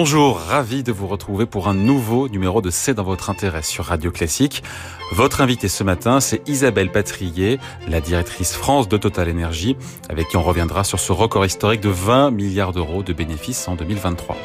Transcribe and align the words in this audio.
Bonjour, 0.00 0.38
ravi 0.38 0.84
de 0.84 0.92
vous 0.92 1.08
retrouver 1.08 1.44
pour 1.44 1.66
un 1.66 1.74
nouveau 1.74 2.28
numéro 2.28 2.62
de 2.62 2.70
C'est 2.70 2.94
dans 2.94 3.02
votre 3.02 3.30
intérêt 3.30 3.64
sur 3.64 3.86
Radio 3.86 4.12
Classique. 4.12 4.62
Votre 5.10 5.40
invité 5.40 5.66
ce 5.66 5.82
matin, 5.82 6.20
c'est 6.20 6.48
Isabelle 6.48 6.92
Patrier, 6.92 7.58
la 7.88 8.00
directrice 8.00 8.54
France 8.54 8.88
de 8.88 8.96
Total 8.96 9.28
Energy, 9.28 9.76
avec 10.08 10.28
qui 10.28 10.36
on 10.36 10.44
reviendra 10.44 10.84
sur 10.84 11.00
ce 11.00 11.10
record 11.10 11.44
historique 11.44 11.80
de 11.80 11.88
20 11.88 12.30
milliards 12.30 12.70
d'euros 12.70 13.02
de 13.02 13.12
bénéfices 13.12 13.66
en 13.66 13.74
2023. 13.74 14.36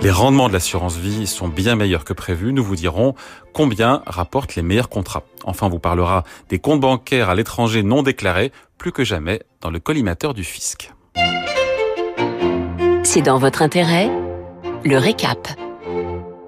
Les 0.00 0.10
rendements 0.10 0.48
de 0.48 0.54
l'assurance 0.54 0.96
vie 0.96 1.26
sont 1.26 1.48
bien 1.48 1.76
meilleurs 1.76 2.06
que 2.06 2.14
prévu. 2.14 2.54
Nous 2.54 2.64
vous 2.64 2.76
dirons 2.76 3.14
combien 3.52 4.02
rapportent 4.06 4.56
les 4.56 4.62
meilleurs 4.62 4.88
contrats. 4.88 5.24
Enfin, 5.44 5.66
on 5.66 5.68
vous 5.70 5.78
parlera 5.78 6.24
des 6.48 6.58
comptes 6.58 6.80
bancaires 6.80 7.28
à 7.28 7.34
l'étranger 7.34 7.82
non 7.82 8.02
déclarés, 8.02 8.50
plus 8.78 8.92
que 8.92 9.04
jamais 9.04 9.42
dans 9.60 9.68
le 9.70 9.78
collimateur 9.78 10.32
du 10.32 10.42
fisc. 10.42 10.90
C'est 13.02 13.20
dans 13.20 13.36
votre 13.36 13.60
intérêt 13.60 14.08
le 14.84 14.98
récap. 14.98 15.48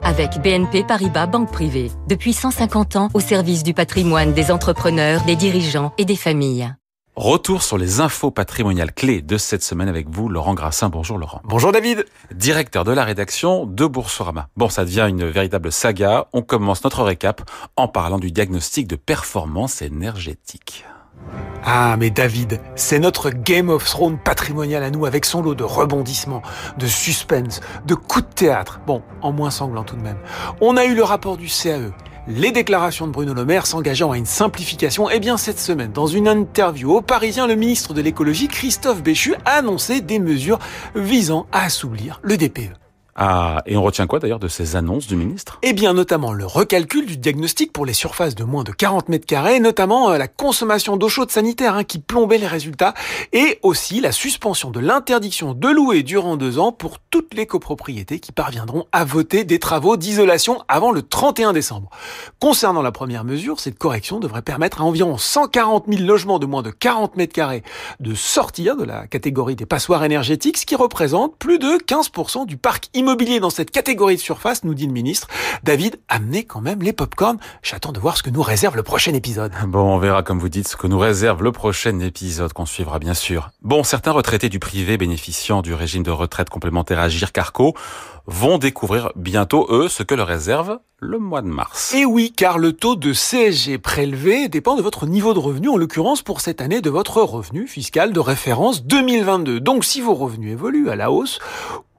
Avec 0.03 0.41
BNP 0.43 0.85
Paribas 0.85 1.27
Banque 1.27 1.51
Privée, 1.51 1.91
depuis 2.09 2.33
150 2.33 2.97
ans 2.97 3.09
au 3.15 3.21
service 3.21 3.63
du 3.63 3.75
patrimoine 3.75 4.33
des 4.33 4.51
entrepreneurs, 4.51 5.23
des 5.25 5.37
dirigeants 5.37 5.93
et 5.99 6.05
des 6.05 6.17
familles. 6.17 6.75
Retour 7.15 7.63
sur 7.63 7.77
les 7.77 8.01
infos 8.01 8.31
patrimoniales 8.31 8.93
clés 8.93 9.21
de 9.21 9.37
cette 9.37 9.63
semaine 9.63 9.89
avec 9.89 10.09
vous, 10.09 10.31
Laurent 10.31 10.55
Grassin. 10.55 10.89
Bonjour 10.89 11.19
Laurent. 11.19 11.43
Bonjour 11.45 11.71
David. 11.71 12.07
Directeur 12.35 12.85
de 12.85 12.93
la 12.93 13.05
rédaction 13.05 13.67
de 13.67 13.87
Boursorama. 13.87 14.49
Bon, 14.56 14.71
ça 14.71 14.87
devient 14.87 15.06
une 15.09 15.27
véritable 15.27 15.71
saga. 15.71 16.28
On 16.33 16.41
commence 16.41 16.83
notre 16.84 17.03
récap 17.03 17.43
en 17.77 17.87
parlant 17.87 18.19
du 18.19 18.33
diagnostic 18.33 18.89
de 18.89 18.97
performance 18.97 19.83
énergétique. 19.83 20.87
Ah, 21.65 21.97
mais 21.97 22.11
David, 22.11 22.61
c'est 22.75 22.99
notre 22.99 23.31
Game 23.31 23.69
of 23.69 23.85
Thrones 23.85 24.19
patrimonial 24.19 24.83
à 24.83 24.91
nous, 24.91 25.07
avec 25.07 25.25
son 25.25 25.43
lot 25.43 25.55
de 25.55 25.63
rebondissements, 25.63 26.43
de 26.77 26.87
suspense, 26.87 27.61
de 27.87 27.95
coups 27.95 28.29
de 28.29 28.35
théâtre. 28.35 28.81
Bon, 28.85 29.03
en 29.21 29.33
moins 29.33 29.51
sanglant 29.51 29.85
tout 29.85 29.95
de 29.95 30.03
même. 30.03 30.19
On 30.61 30.77
a 30.77 30.85
eu 30.85 30.95
le 30.95 31.05
rapport 31.05 31.37
du 31.37 31.47
CAE, 31.47 31.93
les 32.27 32.51
déclarations 32.51 33.07
de 33.07 33.13
Bruno 33.13 33.33
Le 33.33 33.45
Maire 33.45 33.67
s'engageant 33.67 34.11
à 34.11 34.19
une 34.19 34.27
simplification. 34.27 35.09
Eh 35.09 35.21
bien, 35.21 35.37
cette 35.37 35.61
semaine, 35.61 35.93
dans 35.93 36.07
une 36.07 36.27
interview 36.27 36.93
au 36.93 37.01
Parisien, 37.01 37.47
le 37.47 37.55
ministre 37.55 37.95
de 37.95 38.01
l'écologie, 38.01 38.49
Christophe 38.49 39.03
Béchu, 39.03 39.35
a 39.45 39.59
annoncé 39.59 40.01
des 40.01 40.19
mesures 40.19 40.59
visant 40.97 41.47
à 41.53 41.65
assouplir 41.65 42.21
le 42.23 42.37
DPE. 42.37 42.81
Ah, 43.15 43.63
et 43.67 43.77
on 43.77 43.83
retient 43.83 44.07
quoi 44.07 44.21
d'ailleurs 44.21 44.39
de 44.39 44.49
ces 44.49 44.75
annonces 44.75 45.07
du 45.07 45.17
ministre? 45.17 45.59
Eh 45.63 45.75
bien, 45.75 45.93
notamment 45.93 46.33
le 46.33 46.47
recalcul 46.47 47.05
du 47.05 47.19
diagnostic 47.19 47.71
pour 47.71 47.85
les 47.85 47.93
surfaces 47.93 48.35
de 48.35 48.43
moins 48.43 48.65
de 48.65 48.73
40 48.73 49.11
mètres 49.11 49.27
carrés, 49.27 49.61
notamment 49.61 50.11
euh, 50.11 50.19
la 50.19 50.29
consommation 50.29 50.97
d'eau 50.97 51.11
chaude 51.11 51.31
sanitaire 51.31 51.75
hein, 51.75 51.85
qui 51.85 51.99
plombait 51.99 52.39
les 52.39 52.47
résultats, 52.47 52.95
et 53.35 53.59
aussi 53.63 54.01
la 54.01 54.13
suspension 54.13 54.71
de 54.71 54.81
l'interdiction 54.81 55.53
de 55.53 55.69
louer 55.69 56.03
durant 56.03 56.39
deux 56.39 56.59
ans 56.59 56.73
pour 56.73 57.01
toutes 57.01 57.35
les 57.35 57.45
copropriétés 57.45 58.19
qui 58.19 58.33
parviendront 58.33 58.87
à 58.93 59.05
voter 59.05 59.45
des 59.45 59.59
travaux 59.59 59.99
d'isolation 59.99 60.63
avant 60.69 60.91
le 60.91 61.03
31 61.03 61.53
décembre. 61.53 61.91
Concernant 62.41 62.81
la 62.81 62.93
première 62.93 63.25
mesure, 63.25 63.61
cette 63.61 63.79
correction 63.79 64.21
devrait 64.21 64.41
permettre 64.41 64.81
à 64.81 64.85
environ 64.85 65.19
140 65.19 65.85
000 65.87 66.03
logements 66.03 66.39
de 66.39 66.47
moins 66.47 66.63
de 66.63 66.71
40 66.71 67.17
mètres 67.17 67.35
carrés 67.35 67.63
de 68.01 68.15
sortir 68.15 68.75
de 68.75 68.85
la 68.85 69.07
catégorie 69.07 69.55
des 69.55 69.67
passoires 69.67 70.03
énergétiques, 70.03 70.57
ce 70.57 70.65
qui 70.65 70.77
représente 70.77 71.37
plus 71.37 71.59
de 71.59 71.77
15% 71.77 72.47
du 72.47 72.57
parc 72.57 72.89
immobilier 72.95 73.02
immobilier 73.03 73.41
dans 73.41 73.50
cette 73.50 73.72
catégorie 73.72 74.14
de 74.14 74.20
surface, 74.20 74.62
nous 74.62 74.75
dit 74.75 74.86
le 74.86 74.92
ministre. 74.92 75.27
David, 75.64 75.98
amenez 76.08 76.45
quand 76.45 76.61
même 76.61 76.83
les 76.83 76.92
popcorns. 76.92 77.39
J'attends 77.62 77.91
de 77.91 77.98
voir 77.98 78.17
ce 78.17 78.22
que 78.22 78.31
nous 78.31 78.43
réserve 78.43 78.77
le 78.77 78.84
prochain 78.84 79.12
épisode. 79.12 79.53
Bon, 79.66 79.94
on 79.94 79.99
verra, 79.99 80.22
comme 80.22 80.38
vous 80.38 80.49
dites, 80.49 80.69
ce 80.69 80.77
que 80.77 80.87
nous 80.87 81.00
réserve 81.00 81.43
le 81.43 81.50
prochain 81.50 81.99
épisode 81.99 82.53
qu'on 82.53 82.65
suivra, 82.65 83.00
bien 83.00 83.15
sûr. 83.15 83.50
Bon, 83.60 83.82
certains 83.82 84.12
retraités 84.12 84.49
du 84.49 84.60
privé 84.60 84.97
bénéficiant 84.97 85.62
du 85.62 85.75
régime 85.75 86.04
de 86.04 86.12
retraite 86.12 86.49
complémentaire 86.49 87.00
à 87.00 87.09
Carco 87.32 87.75
vont 88.27 88.59
découvrir 88.59 89.10
bientôt, 89.16 89.66
eux, 89.71 89.88
ce 89.88 90.04
que 90.04 90.15
leur 90.15 90.28
réserve 90.28 90.78
le 91.00 91.19
mois 91.19 91.43
de 91.43 91.48
mars. 91.48 91.93
Et 91.94 92.04
oui, 92.04 92.32
car 92.34 92.59
le 92.59 92.72
taux 92.72 92.94
de 92.94 93.12
CSG 93.12 93.78
prélevé 93.78 94.48
dépend 94.48 94.77
de 94.77 94.82
votre 94.82 95.06
niveau 95.06 95.34
de 95.34 95.41
revenu, 95.41 95.69
en 95.69 95.77
l'occurrence 95.77 96.22
pour 96.22 96.41
cette 96.41 96.60
année 96.60 96.81
de 96.81 96.91
votre 96.91 97.21
revenu 97.21 97.66
fiscal 97.66 98.12
de 98.12 98.21
référence 98.21 98.84
2022. 98.84 99.59
Donc 99.59 99.84
si 99.84 100.00
vos 100.00 100.15
revenus 100.15 100.53
évoluent 100.53 100.91
à 100.91 100.97
la 100.97 101.10
hausse, 101.10 101.41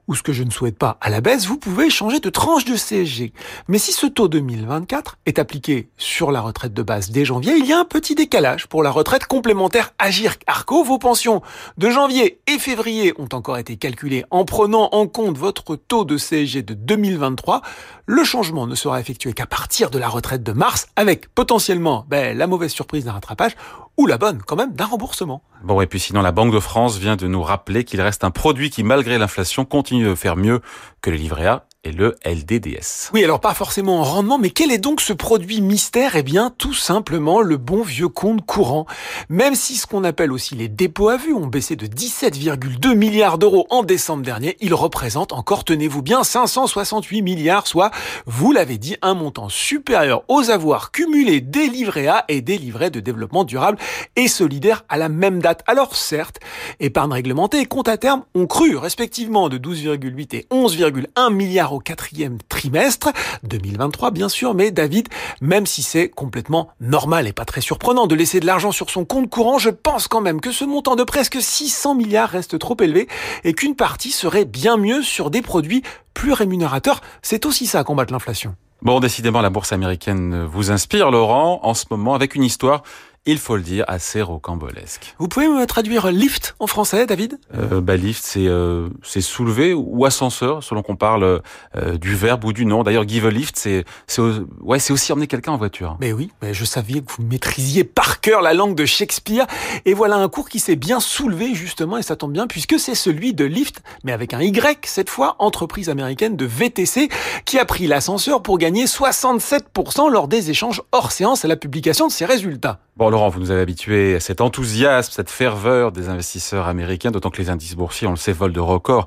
ou 0.08 0.14
ce 0.14 0.22
que 0.22 0.32
je 0.32 0.42
ne 0.42 0.50
souhaite 0.50 0.78
pas 0.78 0.98
à 1.00 1.10
la 1.10 1.20
baisse, 1.20 1.46
vous 1.46 1.56
pouvez 1.56 1.90
changer 1.90 2.20
de 2.20 2.30
tranche 2.30 2.64
de 2.64 2.74
CSG. 2.74 3.32
Mais 3.68 3.78
si 3.78 3.92
ce 3.92 4.06
taux 4.06 4.28
2024 4.28 5.18
est 5.26 5.38
appliqué 5.38 5.88
sur 5.96 6.30
la 6.30 6.40
retraite 6.40 6.74
de 6.74 6.82
base 6.82 7.10
dès 7.10 7.24
janvier, 7.24 7.54
il 7.56 7.66
y 7.66 7.72
a 7.72 7.78
un 7.78 7.84
petit 7.84 8.14
décalage 8.14 8.66
pour 8.66 8.82
la 8.82 8.90
retraite 8.90 9.26
complémentaire 9.26 9.92
Agir 9.98 10.36
Arco. 10.46 10.84
Vos 10.84 10.98
pensions 10.98 11.42
de 11.78 11.90
janvier 11.90 12.40
et 12.46 12.58
février 12.58 13.14
ont 13.18 13.28
encore 13.32 13.58
été 13.58 13.76
calculées 13.76 14.24
en 14.30 14.44
prenant 14.44 14.88
en 14.92 15.06
compte 15.06 15.38
votre 15.38 15.76
taux 15.76 16.04
de 16.04 16.16
CSG 16.16 16.62
de 16.62 16.74
2023. 16.74 17.62
Le 18.06 18.24
changement 18.24 18.66
ne 18.66 18.74
sera 18.74 19.00
effectué 19.00 19.32
qu'à 19.32 19.46
partir 19.46 19.90
de 19.90 19.98
la 19.98 20.08
retraite 20.08 20.42
de 20.42 20.52
mars, 20.52 20.88
avec 20.96 21.28
potentiellement 21.34 22.04
ben, 22.08 22.36
la 22.36 22.46
mauvaise 22.46 22.72
surprise 22.72 23.04
d'un 23.04 23.12
rattrapage 23.12 23.52
ou 23.96 24.06
la 24.06 24.18
bonne 24.18 24.42
quand 24.42 24.56
même 24.56 24.72
d'un 24.72 24.86
remboursement. 24.86 25.42
Bon, 25.62 25.80
et 25.80 25.86
puis 25.86 26.00
sinon, 26.00 26.22
la 26.22 26.32
Banque 26.32 26.52
de 26.52 26.60
France 26.60 26.98
vient 26.98 27.16
de 27.16 27.26
nous 27.26 27.42
rappeler 27.42 27.84
qu'il 27.84 28.00
reste 28.00 28.24
un 28.24 28.30
produit 28.30 28.70
qui, 28.70 28.82
malgré 28.82 29.18
l'inflation, 29.18 29.64
continue 29.64 30.04
de 30.04 30.14
faire 30.14 30.36
mieux 30.36 30.60
que 31.00 31.10
le 31.10 31.16
livret 31.16 31.46
A 31.46 31.66
et 31.84 31.92
le 31.92 32.16
LDDS. 32.24 33.10
Oui, 33.12 33.22
alors 33.22 33.40
pas 33.40 33.54
forcément 33.54 34.00
en 34.00 34.04
rendement, 34.04 34.38
mais 34.38 34.50
quel 34.50 34.72
est 34.72 34.78
donc 34.78 35.00
ce 35.00 35.12
produit 35.12 35.60
mystère? 35.60 36.16
Eh 36.16 36.22
bien, 36.22 36.52
tout 36.56 36.74
simplement 36.74 37.40
le 37.40 37.56
bon 37.56 37.82
vieux 37.82 38.08
compte 38.08 38.44
courant. 38.44 38.86
Même 39.28 39.54
si 39.54 39.76
ce 39.76 39.86
qu'on 39.86 40.04
appelle 40.04 40.32
aussi 40.32 40.54
les 40.54 40.68
dépôts 40.68 41.08
à 41.08 41.16
vue 41.16 41.34
ont 41.34 41.46
baissé 41.46 41.76
de 41.76 41.86
17,2 41.86 42.94
milliards 42.94 43.38
d'euros 43.38 43.66
en 43.70 43.82
décembre 43.82 44.22
dernier, 44.22 44.56
ils 44.60 44.74
représentent 44.74 45.32
encore, 45.32 45.64
tenez-vous 45.64 46.02
bien, 46.02 46.24
568 46.24 47.22
milliards, 47.22 47.66
soit, 47.66 47.90
vous 48.26 48.52
l'avez 48.52 48.78
dit, 48.78 48.96
un 49.02 49.14
montant 49.14 49.48
supérieur 49.48 50.24
aux 50.28 50.50
avoirs 50.50 50.90
cumulés 50.90 51.40
des 51.40 51.68
livrets 51.68 52.06
A 52.06 52.24
et 52.28 52.40
des 52.40 52.58
livrets 52.58 52.90
de 52.90 53.00
développement 53.00 53.44
durable 53.44 53.78
et 54.16 54.28
solidaire 54.28 54.84
à 54.88 54.96
la 54.96 55.08
même 55.08 55.40
date. 55.40 55.62
Alors 55.66 55.96
certes, 55.96 56.40
épargne 56.80 57.12
réglementée 57.12 57.60
et 57.60 57.66
compte 57.66 57.88
à 57.88 57.98
terme 57.98 58.22
ont 58.34 58.46
cru 58.46 58.76
respectivement 58.76 59.48
de 59.48 59.58
12,8 59.58 60.36
et 60.36 60.46
11,1 60.50 61.32
milliards 61.32 61.73
au 61.74 61.80
quatrième 61.80 62.38
trimestre 62.48 63.10
2023, 63.42 64.10
bien 64.10 64.28
sûr. 64.28 64.54
Mais 64.54 64.70
David, 64.70 65.08
même 65.40 65.66
si 65.66 65.82
c'est 65.82 66.08
complètement 66.08 66.68
normal 66.80 67.26
et 67.26 67.32
pas 67.32 67.44
très 67.44 67.60
surprenant 67.60 68.06
de 68.06 68.14
laisser 68.14 68.40
de 68.40 68.46
l'argent 68.46 68.72
sur 68.72 68.90
son 68.90 69.04
compte 69.04 69.28
courant, 69.28 69.58
je 69.58 69.70
pense 69.70 70.08
quand 70.08 70.20
même 70.20 70.40
que 70.40 70.52
ce 70.52 70.64
montant 70.64 70.96
de 70.96 71.04
presque 71.04 71.40
600 71.40 71.94
milliards 71.94 72.30
reste 72.30 72.58
trop 72.58 72.76
élevé 72.80 73.08
et 73.44 73.52
qu'une 73.52 73.76
partie 73.76 74.10
serait 74.10 74.44
bien 74.44 74.76
mieux 74.76 75.02
sur 75.02 75.30
des 75.30 75.42
produits 75.42 75.82
plus 76.14 76.32
rémunérateurs. 76.32 77.00
C'est 77.22 77.46
aussi 77.46 77.66
ça 77.66 77.84
combattre 77.84 78.12
l'inflation. 78.12 78.54
Bon, 78.82 79.00
décidément, 79.00 79.40
la 79.40 79.50
bourse 79.50 79.72
américaine 79.72 80.44
vous 80.44 80.70
inspire, 80.70 81.10
Laurent, 81.10 81.60
en 81.62 81.72
ce 81.72 81.86
moment, 81.90 82.14
avec 82.14 82.34
une 82.34 82.44
histoire 82.44 82.82
il 83.26 83.38
faut 83.38 83.56
le 83.56 83.62
dire, 83.62 83.84
assez 83.88 84.20
rocambolesque. 84.20 85.14
Vous 85.18 85.28
pouvez 85.28 85.48
me 85.48 85.66
traduire 85.66 86.10
lift 86.10 86.54
en 86.58 86.66
français, 86.66 87.06
David? 87.06 87.38
Euh, 87.54 87.80
bah, 87.80 87.96
Lift, 87.96 88.22
c'est 88.24 88.46
euh, 88.46 88.88
c'est 89.02 89.22
soulever 89.22 89.72
ou 89.72 90.04
ascenseur, 90.04 90.62
selon 90.62 90.82
qu'on 90.82 90.96
parle 90.96 91.40
euh, 91.76 91.96
du 91.96 92.14
verbe 92.14 92.44
ou 92.44 92.52
du 92.52 92.66
nom. 92.66 92.82
D'ailleurs, 92.82 93.08
give 93.08 93.26
a 93.26 93.30
lift, 93.30 93.56
c'est 93.56 93.84
c'est 94.06 94.20
ouais, 94.60 94.78
c'est 94.78 94.92
aussi 94.92 95.12
emmener 95.12 95.26
quelqu'un 95.26 95.52
en 95.52 95.56
voiture. 95.56 95.96
Mais 96.00 96.12
oui, 96.12 96.30
mais 96.42 96.52
je 96.52 96.64
savais 96.64 97.00
que 97.00 97.12
vous 97.16 97.22
maîtrisiez 97.22 97.84
par 97.84 98.20
cœur 98.20 98.42
la 98.42 98.52
langue 98.52 98.74
de 98.74 98.84
Shakespeare. 98.84 99.46
Et 99.86 99.94
voilà 99.94 100.16
un 100.16 100.28
cours 100.28 100.48
qui 100.48 100.60
s'est 100.60 100.76
bien 100.76 101.00
soulevé 101.00 101.54
justement, 101.54 101.96
et 101.96 102.02
ça 102.02 102.16
tombe 102.16 102.32
bien 102.32 102.46
puisque 102.46 102.78
c'est 102.78 102.94
celui 102.94 103.32
de 103.32 103.44
Lyft, 103.44 103.82
mais 104.04 104.12
avec 104.12 104.34
un 104.34 104.42
Y 104.42 104.86
cette 104.86 105.08
fois, 105.08 105.36
entreprise 105.38 105.88
américaine 105.88 106.36
de 106.36 106.44
VTC, 106.44 107.08
qui 107.46 107.58
a 107.58 107.64
pris 107.64 107.86
l'ascenseur 107.86 108.42
pour 108.42 108.58
gagner 108.58 108.84
67% 108.84 110.10
lors 110.10 110.28
des 110.28 110.50
échanges 110.50 110.82
hors 110.92 111.10
séance 111.10 111.44
à 111.44 111.48
la 111.48 111.56
publication 111.56 112.06
de 112.06 112.12
ses 112.12 112.26
résultats. 112.26 112.80
Bon, 112.96 113.10
Laurent, 113.14 113.28
vous 113.28 113.38
nous 113.38 113.52
avez 113.52 113.60
habitués 113.60 114.16
à 114.16 114.20
cet 114.20 114.40
enthousiasme, 114.40 115.12
cette 115.12 115.30
ferveur 115.30 115.92
des 115.92 116.08
investisseurs 116.08 116.66
américains, 116.66 117.12
d'autant 117.12 117.30
que 117.30 117.40
les 117.40 117.48
indices 117.48 117.76
boursiers, 117.76 118.08
on 118.08 118.10
le 118.10 118.16
sait, 118.16 118.32
volent 118.32 118.52
de 118.52 118.58
records 118.58 119.06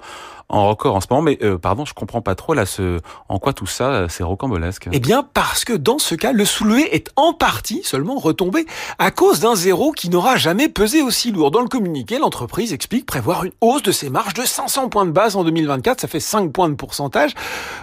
en 0.49 0.69
record 0.69 0.95
en 0.95 1.01
ce 1.01 1.07
moment. 1.09 1.21
Mais 1.21 1.37
euh, 1.41 1.57
pardon, 1.57 1.85
je 1.85 1.93
comprends 1.93 2.21
pas 2.21 2.35
trop 2.35 2.53
là 2.53 2.65
ce 2.65 2.99
en 3.29 3.39
quoi 3.39 3.53
tout 3.53 3.65
ça 3.65 4.07
c'est 4.09 4.23
rocambolesque. 4.23 4.89
Eh 4.91 4.99
bien 4.99 5.23
parce 5.23 5.65
que 5.65 5.73
dans 5.73 5.99
ce 5.99 6.15
cas, 6.15 6.31
le 6.31 6.45
soulevé 6.45 6.95
est 6.95 7.09
en 7.15 7.33
partie 7.33 7.81
seulement 7.83 8.17
retombé 8.17 8.65
à 8.99 9.11
cause 9.11 9.39
d'un 9.39 9.55
zéro 9.55 9.91
qui 9.91 10.09
n'aura 10.09 10.35
jamais 10.35 10.69
pesé 10.69 11.01
aussi 11.01 11.31
lourd. 11.31 11.51
Dans 11.51 11.61
le 11.61 11.67
communiqué, 11.67 12.19
l'entreprise 12.19 12.73
explique 12.73 13.05
prévoir 13.05 13.43
une 13.43 13.51
hausse 13.61 13.83
de 13.83 13.91
ses 13.91 14.09
marges 14.09 14.33
de 14.33 14.43
500 14.43 14.89
points 14.89 15.05
de 15.05 15.11
base 15.11 15.35
en 15.35 15.43
2024. 15.43 16.01
Ça 16.01 16.07
fait 16.07 16.19
5 16.19 16.51
points 16.51 16.69
de 16.69 16.75
pourcentage. 16.75 17.33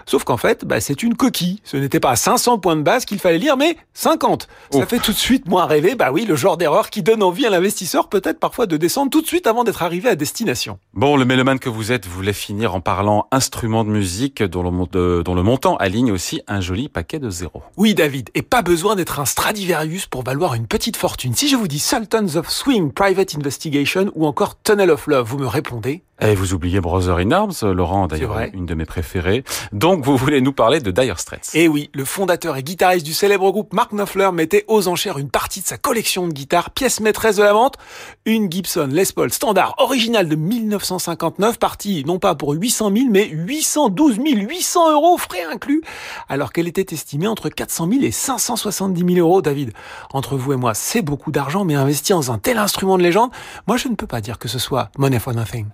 Sauf 0.06 0.24
qu'en 0.24 0.36
fait, 0.36 0.64
bah, 0.64 0.80
c'est 0.80 1.02
une 1.02 1.16
coquille. 1.16 1.60
Ce 1.64 1.76
n'était 1.76 2.00
pas 2.00 2.16
500 2.16 2.58
points 2.58 2.76
de 2.76 2.82
base 2.82 3.04
qu'il 3.04 3.18
fallait 3.18 3.38
lire, 3.38 3.56
mais 3.56 3.76
50. 3.94 4.48
Ça 4.70 4.86
fait 4.86 4.98
tout 4.98 5.12
de 5.12 5.16
suite 5.16 5.46
moins 5.48 5.66
rêver. 5.66 5.94
Bah 5.94 6.10
oui, 6.12 6.24
le 6.24 6.36
genre 6.36 6.56
d'erreur 6.56 6.90
qui 6.90 7.02
donne 7.02 7.22
envie 7.22 7.46
à 7.46 7.50
l'investisseur 7.50 8.08
peut-être 8.08 8.38
parfois 8.38 8.66
de 8.66 8.76
descendre 8.76 9.10
tout 9.10 9.22
de 9.22 9.26
suite 9.26 9.46
avant 9.46 9.64
d'être 9.64 9.82
arrivé 9.82 10.08
à 10.08 10.14
destination. 10.14 10.78
Bon, 10.94 11.16
le 11.16 11.24
mélomane 11.24 11.58
que 11.58 11.68
vous 11.68 11.92
êtes 11.92 12.06
voulait 12.06 12.32
finir 12.32 12.53
en 12.62 12.80
parlant 12.80 13.26
instrument 13.32 13.84
de 13.84 13.90
musique 13.90 14.42
dont 14.42 14.62
le, 14.62 15.22
dont 15.22 15.34
le 15.34 15.42
montant 15.42 15.76
aligne 15.76 16.12
aussi 16.12 16.40
un 16.46 16.60
joli 16.60 16.88
paquet 16.88 17.18
de 17.18 17.30
zéros. 17.30 17.62
Oui 17.76 17.94
David, 17.94 18.30
et 18.34 18.42
pas 18.42 18.62
besoin 18.62 18.96
d'être 18.96 19.20
un 19.20 19.24
Stradivarius 19.24 20.06
pour 20.06 20.22
valoir 20.22 20.54
une 20.54 20.66
petite 20.66 20.96
fortune. 20.96 21.34
Si 21.34 21.48
je 21.48 21.56
vous 21.56 21.68
dis 21.68 21.78
Sultans 21.78 22.36
of 22.36 22.48
Swing, 22.48 22.92
Private 22.92 23.34
Investigation 23.36 24.10
ou 24.14 24.26
encore 24.26 24.60
Tunnel 24.62 24.90
of 24.90 25.06
Love, 25.06 25.26
vous 25.26 25.38
me 25.38 25.46
répondez 25.46 26.02
et 26.26 26.34
vous 26.34 26.54
oubliez 26.54 26.80
Brother 26.80 27.18
in 27.18 27.30
Arms, 27.32 27.52
Laurent, 27.62 28.06
d'ailleurs 28.06 28.38
une 28.52 28.66
de 28.66 28.74
mes 28.74 28.84
préférées. 28.84 29.44
Donc 29.72 30.04
vous 30.04 30.16
voulez 30.16 30.40
nous 30.40 30.52
parler 30.52 30.80
de 30.80 30.90
Dire 30.90 31.18
Straits. 31.18 31.50
Eh 31.54 31.68
oui, 31.68 31.90
le 31.92 32.04
fondateur 32.04 32.56
et 32.56 32.62
guitariste 32.62 33.04
du 33.04 33.12
célèbre 33.12 33.50
groupe 33.50 33.72
Mark 33.72 33.92
Knopfler 33.92 34.30
mettait 34.32 34.64
aux 34.68 34.88
enchères 34.88 35.18
une 35.18 35.30
partie 35.30 35.60
de 35.60 35.66
sa 35.66 35.76
collection 35.76 36.26
de 36.26 36.32
guitares, 36.32 36.70
pièce 36.70 37.00
maîtresse 37.00 37.36
de 37.36 37.42
la 37.42 37.52
vente, 37.52 37.76
une 38.24 38.50
Gibson 38.50 38.88
Les 38.90 39.04
Paul 39.14 39.30
standard 39.30 39.74
originale 39.78 40.28
de 40.28 40.36
1959, 40.36 41.58
partie 41.58 42.04
non 42.06 42.18
pas 42.18 42.34
pour 42.34 42.52
800 42.52 42.92
000 42.94 43.06
mais 43.10 43.28
812 43.28 44.18
800 44.18 44.92
euros 44.92 45.18
frais 45.18 45.44
inclus, 45.44 45.82
alors 46.28 46.52
qu'elle 46.52 46.68
était 46.68 46.94
estimée 46.94 47.26
entre 47.26 47.48
400 47.48 47.88
000 47.90 48.02
et 48.02 48.10
570 48.10 49.14
000 49.14 49.26
euros, 49.26 49.42
David. 49.42 49.72
Entre 50.12 50.36
vous 50.36 50.52
et 50.52 50.56
moi, 50.56 50.74
c'est 50.74 51.02
beaucoup 51.02 51.32
d'argent, 51.32 51.64
mais 51.64 51.74
investi 51.74 52.12
dans 52.12 52.32
un 52.32 52.38
tel 52.38 52.58
instrument 52.58 52.98
de 52.98 53.02
légende, 53.02 53.30
moi 53.66 53.76
je 53.76 53.88
ne 53.88 53.94
peux 53.94 54.06
pas 54.06 54.20
dire 54.20 54.38
que 54.38 54.48
ce 54.48 54.58
soit 54.58 54.90
money 54.98 55.18
for 55.18 55.34
nothing. 55.34 55.66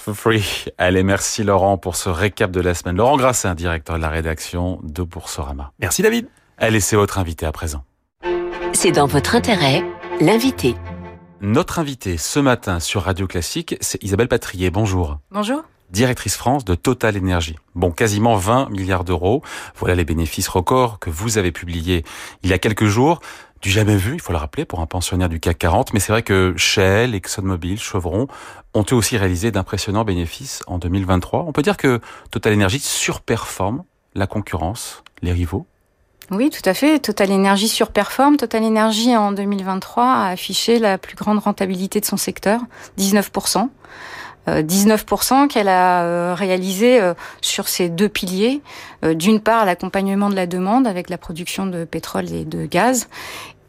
For 0.00 0.14
Free. 0.14 0.66
Allez, 0.78 1.02
merci 1.02 1.42
Laurent 1.42 1.78
pour 1.78 1.96
ce 1.96 2.08
récap 2.08 2.50
de 2.50 2.60
la 2.60 2.74
semaine. 2.74 2.96
Laurent 2.96 3.16
Grassin, 3.16 3.54
directeur 3.54 3.96
de 3.96 4.00
la 4.00 4.08
rédaction 4.08 4.80
de 4.82 5.02
Boursorama. 5.02 5.72
Merci 5.78 6.02
David. 6.02 6.28
Allez, 6.58 6.80
c'est 6.80 6.96
votre 6.96 7.18
invité 7.18 7.46
à 7.46 7.52
présent. 7.52 7.84
C'est 8.72 8.92
dans 8.92 9.06
votre 9.06 9.34
intérêt, 9.34 9.82
l'invité. 10.20 10.74
Notre 11.40 11.78
invité 11.78 12.16
ce 12.16 12.40
matin 12.40 12.80
sur 12.80 13.02
Radio 13.02 13.26
Classique, 13.26 13.76
c'est 13.80 14.02
Isabelle 14.02 14.28
Patrier. 14.28 14.70
Bonjour. 14.70 15.18
Bonjour 15.30 15.64
directrice 15.90 16.36
France 16.36 16.64
de 16.64 16.74
Total 16.74 17.16
Energy. 17.16 17.56
Bon, 17.74 17.90
quasiment 17.90 18.36
20 18.36 18.68
milliards 18.70 19.04
d'euros. 19.04 19.42
Voilà 19.76 19.94
les 19.94 20.04
bénéfices 20.04 20.48
records 20.48 20.98
que 20.98 21.08
vous 21.08 21.38
avez 21.38 21.52
publiés 21.52 22.04
il 22.42 22.50
y 22.50 22.52
a 22.52 22.58
quelques 22.58 22.86
jours 22.86 23.20
du 23.64 23.70
jamais 23.70 23.96
vu, 23.96 24.12
il 24.12 24.20
faut 24.20 24.32
le 24.32 24.38
rappeler, 24.38 24.66
pour 24.66 24.80
un 24.80 24.86
pensionnaire 24.86 25.30
du 25.30 25.40
CAC 25.40 25.56
40. 25.56 25.94
Mais 25.94 26.00
c'est 26.00 26.12
vrai 26.12 26.22
que 26.22 26.52
Shell, 26.58 27.14
ExxonMobil, 27.14 27.80
Chevron 27.80 28.28
ont 28.74 28.84
eux 28.92 28.94
aussi 28.94 29.16
réalisé 29.16 29.50
d'impressionnants 29.50 30.04
bénéfices 30.04 30.62
en 30.66 30.76
2023. 30.76 31.46
On 31.48 31.52
peut 31.52 31.62
dire 31.62 31.78
que 31.78 31.98
Total 32.30 32.52
Energy 32.52 32.78
surperforme 32.78 33.84
la 34.14 34.26
concurrence, 34.26 35.02
les 35.22 35.32
rivaux 35.32 35.66
oui, 36.30 36.48
tout 36.48 36.66
à 36.66 36.72
fait. 36.72 37.00
Total 37.00 37.30
Energy 37.30 37.68
surperforme. 37.68 38.38
Total 38.38 38.64
Energy 38.64 39.14
en 39.14 39.32
2023 39.32 40.04
a 40.04 40.28
affiché 40.28 40.78
la 40.78 40.96
plus 40.96 41.16
grande 41.16 41.38
rentabilité 41.38 42.00
de 42.00 42.06
son 42.06 42.16
secteur, 42.16 42.62
19%. 42.98 43.68
19% 44.46 45.32
euh, 45.44 45.46
qu'elle 45.46 45.68
a 45.68 46.02
euh, 46.02 46.34
réalisé 46.34 47.00
euh, 47.00 47.14
sur 47.40 47.68
ces 47.68 47.88
deux 47.88 48.08
piliers. 48.08 48.62
D'une 49.02 49.40
part, 49.40 49.66
l'accompagnement 49.66 50.30
de 50.30 50.34
la 50.34 50.46
demande 50.46 50.86
avec 50.86 51.10
la 51.10 51.18
production 51.18 51.66
de 51.66 51.84
pétrole 51.84 52.32
et 52.32 52.46
de 52.46 52.64
gaz, 52.64 53.08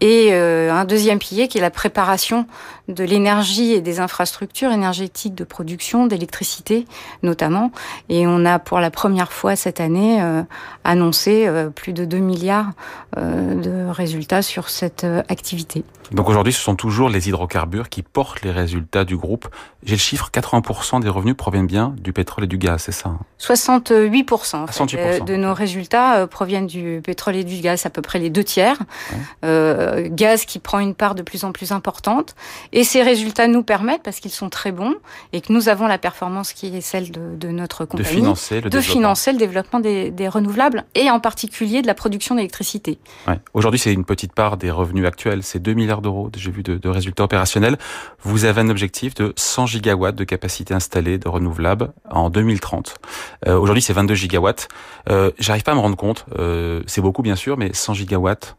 et 0.01 0.33
un 0.33 0.85
deuxième 0.85 1.19
pilier 1.19 1.47
qui 1.47 1.57
est 1.57 1.61
la 1.61 1.71
préparation 1.71 2.45
de 2.87 3.03
l'énergie 3.03 3.73
et 3.73 3.81
des 3.81 3.99
infrastructures 3.99 4.71
énergétiques 4.71 5.35
de 5.35 5.43
production, 5.43 6.05
d'électricité 6.05 6.85
notamment. 7.23 7.71
Et 8.09 8.27
on 8.27 8.45
a 8.45 8.59
pour 8.59 8.79
la 8.79 8.91
première 8.91 9.31
fois 9.31 9.55
cette 9.55 9.79
année 9.79 10.21
euh, 10.21 10.43
annoncé 10.83 11.47
euh, 11.47 11.69
plus 11.69 11.93
de 11.93 12.05
2 12.05 12.17
milliards 12.17 12.71
euh, 13.17 13.55
de 13.55 13.89
résultats 13.89 14.41
sur 14.41 14.69
cette 14.69 15.05
activité. 15.29 15.83
Donc 16.11 16.29
aujourd'hui, 16.29 16.53
ce 16.53 16.61
sont 16.61 16.75
toujours 16.75 17.09
les 17.09 17.27
hydrocarbures 17.27 17.89
qui 17.89 18.01
portent 18.01 18.41
les 18.41 18.51
résultats 18.51 19.05
du 19.05 19.17
groupe. 19.17 19.47
J'ai 19.83 19.95
le 19.95 19.99
chiffre, 19.99 20.29
80% 20.33 21.01
des 21.01 21.09
revenus 21.09 21.35
proviennent 21.35 21.67
bien 21.67 21.93
du 21.97 22.13
pétrole 22.13 22.45
et 22.45 22.47
du 22.47 22.57
gaz, 22.57 22.83
c'est 22.83 22.91
ça 22.91 23.13
68%, 23.39 24.55
hein 24.55 24.65
fait, 24.87 25.23
de 25.23 25.35
nos 25.35 25.53
résultats 25.53 26.25
proviennent 26.27 26.67
du 26.67 27.01
pétrole 27.03 27.35
et 27.35 27.43
du 27.43 27.59
gaz, 27.61 27.85
à 27.85 27.89
peu 27.89 28.01
près 28.01 28.19
les 28.19 28.29
deux 28.29 28.43
tiers. 28.43 28.77
gaz 29.43 30.45
qui 30.45 30.59
prend 30.59 30.79
une 30.79 30.95
part 30.95 31.15
de 31.15 31.21
plus 31.21 31.43
en 31.43 31.51
plus 31.51 31.71
importante 31.71 32.35
et 32.71 32.83
ces 32.83 33.01
résultats 33.01 33.47
nous 33.47 33.63
permettent, 33.63 34.03
parce 34.03 34.19
qu'ils 34.19 34.31
sont 34.31 34.49
très 34.49 34.71
bons, 34.71 34.95
et 35.33 35.41
que 35.41 35.51
nous 35.51 35.69
avons 35.69 35.87
la 35.87 35.97
performance 35.97 36.53
qui 36.53 36.75
est 36.75 36.81
celle 36.81 37.11
de, 37.11 37.47
notre 37.49 37.85
compagnie, 37.85 38.09
de 38.09 38.15
financer 38.15 38.61
le, 38.61 38.69
de 38.69 38.81
financer 38.81 39.31
le 39.31 39.37
développement 39.37 39.79
des, 39.79 40.27
renouvelables, 40.27 40.85
et 40.95 41.09
en 41.09 41.19
particulier 41.19 41.81
de 41.81 41.87
la 41.87 41.93
production 41.93 42.35
d'électricité. 42.35 42.97
Ouais. 43.27 43.39
Aujourd'hui, 43.53 43.79
c'est 43.79 43.93
une 43.93 44.05
petite 44.05 44.33
part 44.33 44.57
des 44.57 44.71
revenus 44.71 45.05
actuels, 45.05 45.43
c'est 45.43 45.59
2 45.59 45.73
milliards 45.73 45.94
d'euros, 46.01 46.29
j'ai 46.35 46.51
vu, 46.51 46.63
de, 46.63 46.89
résultats 46.89 47.23
opérationnels. 47.23 47.77
Vous 48.21 48.45
avez 48.45 48.61
un 48.61 48.69
objectif 48.69 49.13
de 49.15 49.33
100 49.35 49.67
gigawatts 49.67 50.15
de 50.15 50.23
capacité 50.23 50.73
installée 50.73 51.17
de 51.17 51.27
renouvelables 51.27 51.91
en 52.09 52.29
2030. 52.29 52.95
Euh, 53.47 53.57
Aujourd'hui, 53.57 53.81
c'est 53.81 53.93
22 53.93 54.13
gigawatts. 54.15 54.67
Euh, 55.09 55.31
J'arrive 55.39 55.63
pas 55.63 55.71
à 55.71 55.75
me 55.75 55.79
rendre 55.79 55.97
compte, 55.97 56.25
euh, 56.37 56.81
c'est 56.87 57.01
beaucoup 57.01 57.21
bien 57.21 57.35
sûr, 57.35 57.57
mais 57.57 57.73
100 57.73 57.93
gigawatts, 57.93 58.55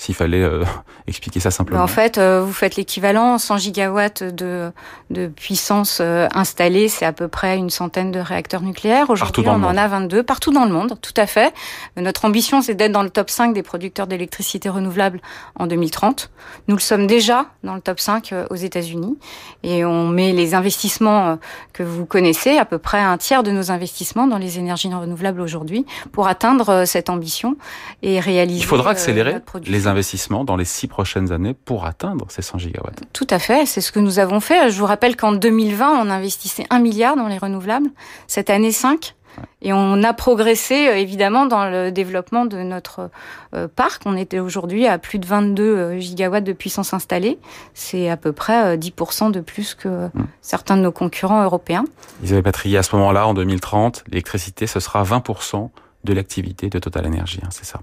s'il 0.00 0.14
fallait 0.14 0.42
euh, 0.42 0.64
expliquer 1.06 1.40
ça 1.40 1.50
simplement. 1.50 1.82
En 1.82 1.86
fait, 1.86 2.16
euh, 2.16 2.42
vous 2.42 2.54
faites 2.54 2.76
l'équivalent, 2.76 3.36
100 3.36 3.58
gigawatts 3.58 4.22
de, 4.22 4.72
de 5.10 5.26
puissance 5.26 5.98
euh, 6.00 6.26
installée, 6.34 6.88
c'est 6.88 7.04
à 7.04 7.12
peu 7.12 7.28
près 7.28 7.58
une 7.58 7.68
centaine 7.68 8.10
de 8.10 8.18
réacteurs 8.18 8.62
nucléaires. 8.62 9.10
Aujourd'hui, 9.10 9.44
on 9.46 9.62
en 9.62 9.76
a 9.76 9.88
22 9.88 10.22
partout 10.22 10.52
dans 10.52 10.64
le 10.64 10.72
monde, 10.72 10.96
tout 11.02 11.12
à 11.18 11.26
fait. 11.26 11.52
Notre 11.98 12.24
ambition, 12.24 12.62
c'est 12.62 12.74
d'être 12.74 12.92
dans 12.92 13.02
le 13.02 13.10
top 13.10 13.28
5 13.28 13.52
des 13.52 13.62
producteurs 13.62 14.06
d'électricité 14.06 14.70
renouvelable 14.70 15.20
en 15.54 15.66
2030. 15.66 16.30
Nous 16.68 16.76
le 16.76 16.80
sommes 16.80 17.06
déjà 17.06 17.44
dans 17.62 17.74
le 17.74 17.82
top 17.82 18.00
5 18.00 18.34
aux 18.48 18.54
États-Unis 18.54 19.18
et 19.62 19.84
on 19.84 20.08
met 20.08 20.32
les 20.32 20.54
investissements 20.54 21.38
que 21.74 21.82
vous 21.82 22.06
connaissez, 22.06 22.56
à 22.56 22.64
peu 22.64 22.78
près 22.78 23.00
un 23.00 23.18
tiers 23.18 23.42
de 23.42 23.50
nos 23.50 23.70
investissements 23.70 24.26
dans 24.26 24.38
les 24.38 24.58
énergies 24.58 24.88
renouvelables 24.88 25.42
aujourd'hui 25.42 25.84
pour 26.10 26.26
atteindre 26.26 26.86
cette 26.86 27.10
ambition 27.10 27.56
et 28.02 28.18
réaliser. 28.18 28.60
Il 28.60 28.66
faudra 28.66 28.92
accélérer 28.92 29.36
les 29.66 29.89
investissements 29.90 30.44
dans 30.44 30.56
les 30.56 30.64
six 30.64 30.88
prochaines 30.88 31.32
années 31.32 31.54
pour 31.54 31.84
atteindre 31.84 32.26
ces 32.30 32.42
100 32.42 32.58
gigawatts. 32.58 33.02
Tout 33.12 33.26
à 33.28 33.38
fait, 33.38 33.66
c'est 33.66 33.80
ce 33.80 33.92
que 33.92 34.00
nous 34.00 34.18
avons 34.18 34.40
fait. 34.40 34.70
Je 34.70 34.78
vous 34.78 34.86
rappelle 34.86 35.16
qu'en 35.16 35.32
2020, 35.32 36.00
on 36.00 36.10
investissait 36.10 36.64
1 36.70 36.78
milliard 36.78 37.16
dans 37.16 37.28
les 37.28 37.38
renouvelables. 37.38 37.90
Cette 38.26 38.48
année, 38.50 38.72
5. 38.72 39.14
Et 39.62 39.72
on 39.72 40.02
a 40.02 40.12
progressé 40.12 40.88
euh, 40.88 40.96
évidemment 40.96 41.46
dans 41.46 41.68
le 41.68 41.90
développement 41.92 42.44
de 42.44 42.58
notre 42.58 43.10
euh, 43.54 43.68
parc. 43.68 44.02
On 44.06 44.16
était 44.16 44.38
aujourd'hui 44.38 44.86
à 44.86 44.98
plus 44.98 45.18
de 45.18 45.26
22 45.26 45.62
euh, 45.62 45.98
gigawatts 45.98 46.44
de 46.44 46.52
puissance 46.52 46.94
installée. 46.94 47.38
C'est 47.74 48.08
à 48.08 48.16
peu 48.16 48.32
près 48.32 48.76
10% 48.76 49.30
de 49.30 49.40
plus 49.40 49.74
que 49.74 50.06
mm. 50.06 50.26
certains 50.40 50.76
de 50.76 50.82
nos 50.82 50.92
concurrents 50.92 51.42
européens. 51.42 51.84
Ils 52.22 52.32
avaient 52.32 52.42
patrié 52.42 52.78
à 52.78 52.82
ce 52.82 52.94
moment-là, 52.96 53.26
en 53.26 53.34
2030, 53.34 54.04
l'électricité, 54.08 54.66
ce 54.66 54.80
sera 54.80 55.02
20% 55.04 55.70
de 56.04 56.14
l'activité 56.14 56.70
de 56.70 56.78
Total 56.78 57.06
Energy, 57.06 57.40
hein, 57.42 57.48
c'est 57.50 57.64
ça. 57.64 57.80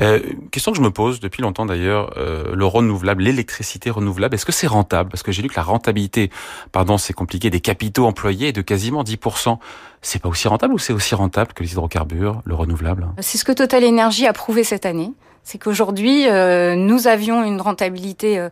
Euh, 0.00 0.20
question 0.50 0.72
que 0.72 0.78
je 0.78 0.82
me 0.82 0.90
pose 0.90 1.20
depuis 1.20 1.42
longtemps 1.42 1.64
d'ailleurs, 1.64 2.12
euh, 2.16 2.54
le 2.54 2.66
renouvelable, 2.66 3.22
l'électricité 3.22 3.88
renouvelable, 3.90 4.34
est-ce 4.34 4.44
que 4.44 4.52
c'est 4.52 4.66
rentable? 4.66 5.10
Parce 5.10 5.22
que 5.22 5.32
j'ai 5.32 5.42
lu 5.42 5.48
que 5.48 5.56
la 5.56 5.62
rentabilité, 5.62 6.30
pardon, 6.72 6.98
c'est 6.98 7.14
compliqué, 7.14 7.48
des 7.48 7.60
capitaux 7.60 8.06
employés 8.06 8.48
est 8.48 8.52
de 8.52 8.62
quasiment 8.62 9.02
10%. 9.02 9.58
C'est 10.02 10.20
pas 10.20 10.28
aussi 10.28 10.48
rentable 10.48 10.74
ou 10.74 10.78
c'est 10.78 10.92
aussi 10.92 11.14
rentable 11.14 11.52
que 11.54 11.62
les 11.62 11.72
hydrocarbures, 11.72 12.42
le 12.44 12.54
renouvelable? 12.54 13.08
C'est 13.20 13.38
ce 13.38 13.44
que 13.44 13.52
Total 13.52 13.84
Energy 13.84 14.26
a 14.26 14.32
prouvé 14.32 14.62
cette 14.62 14.86
année 14.86 15.12
c'est 15.46 15.58
qu'aujourd'hui, 15.58 16.28
euh, 16.28 16.74
nous 16.74 17.06
avions 17.06 17.44
une 17.44 17.60
rentabilité 17.60 18.36
euh, 18.36 18.48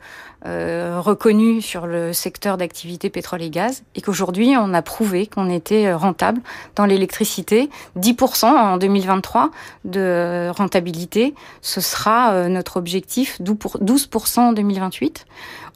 euh, 0.47 1.01
reconnue 1.01 1.61
sur 1.61 1.89
le 1.89 2.13
secteur 2.13 2.57
d'activité 2.57 3.11
pétrole 3.11 3.43
et 3.43 3.51
gaz, 3.51 3.83
et 3.97 4.01
qu'aujourd'hui, 4.01 4.55
on 4.57 4.73
a 4.73 4.81
prouvé 4.81 5.27
qu'on 5.27 5.51
était 5.51 5.93
rentable 5.93 6.41
dans 6.77 6.85
l'électricité. 6.87 7.69
10% 7.99 8.47
en 8.47 8.77
2023 8.77 9.51
de 9.85 10.51
rentabilité, 10.57 11.35
ce 11.63 11.81
sera 11.81 12.49
notre 12.49 12.77
objectif, 12.77 13.41
12% 13.41 14.41
en 14.41 14.53
2028. 14.53 15.27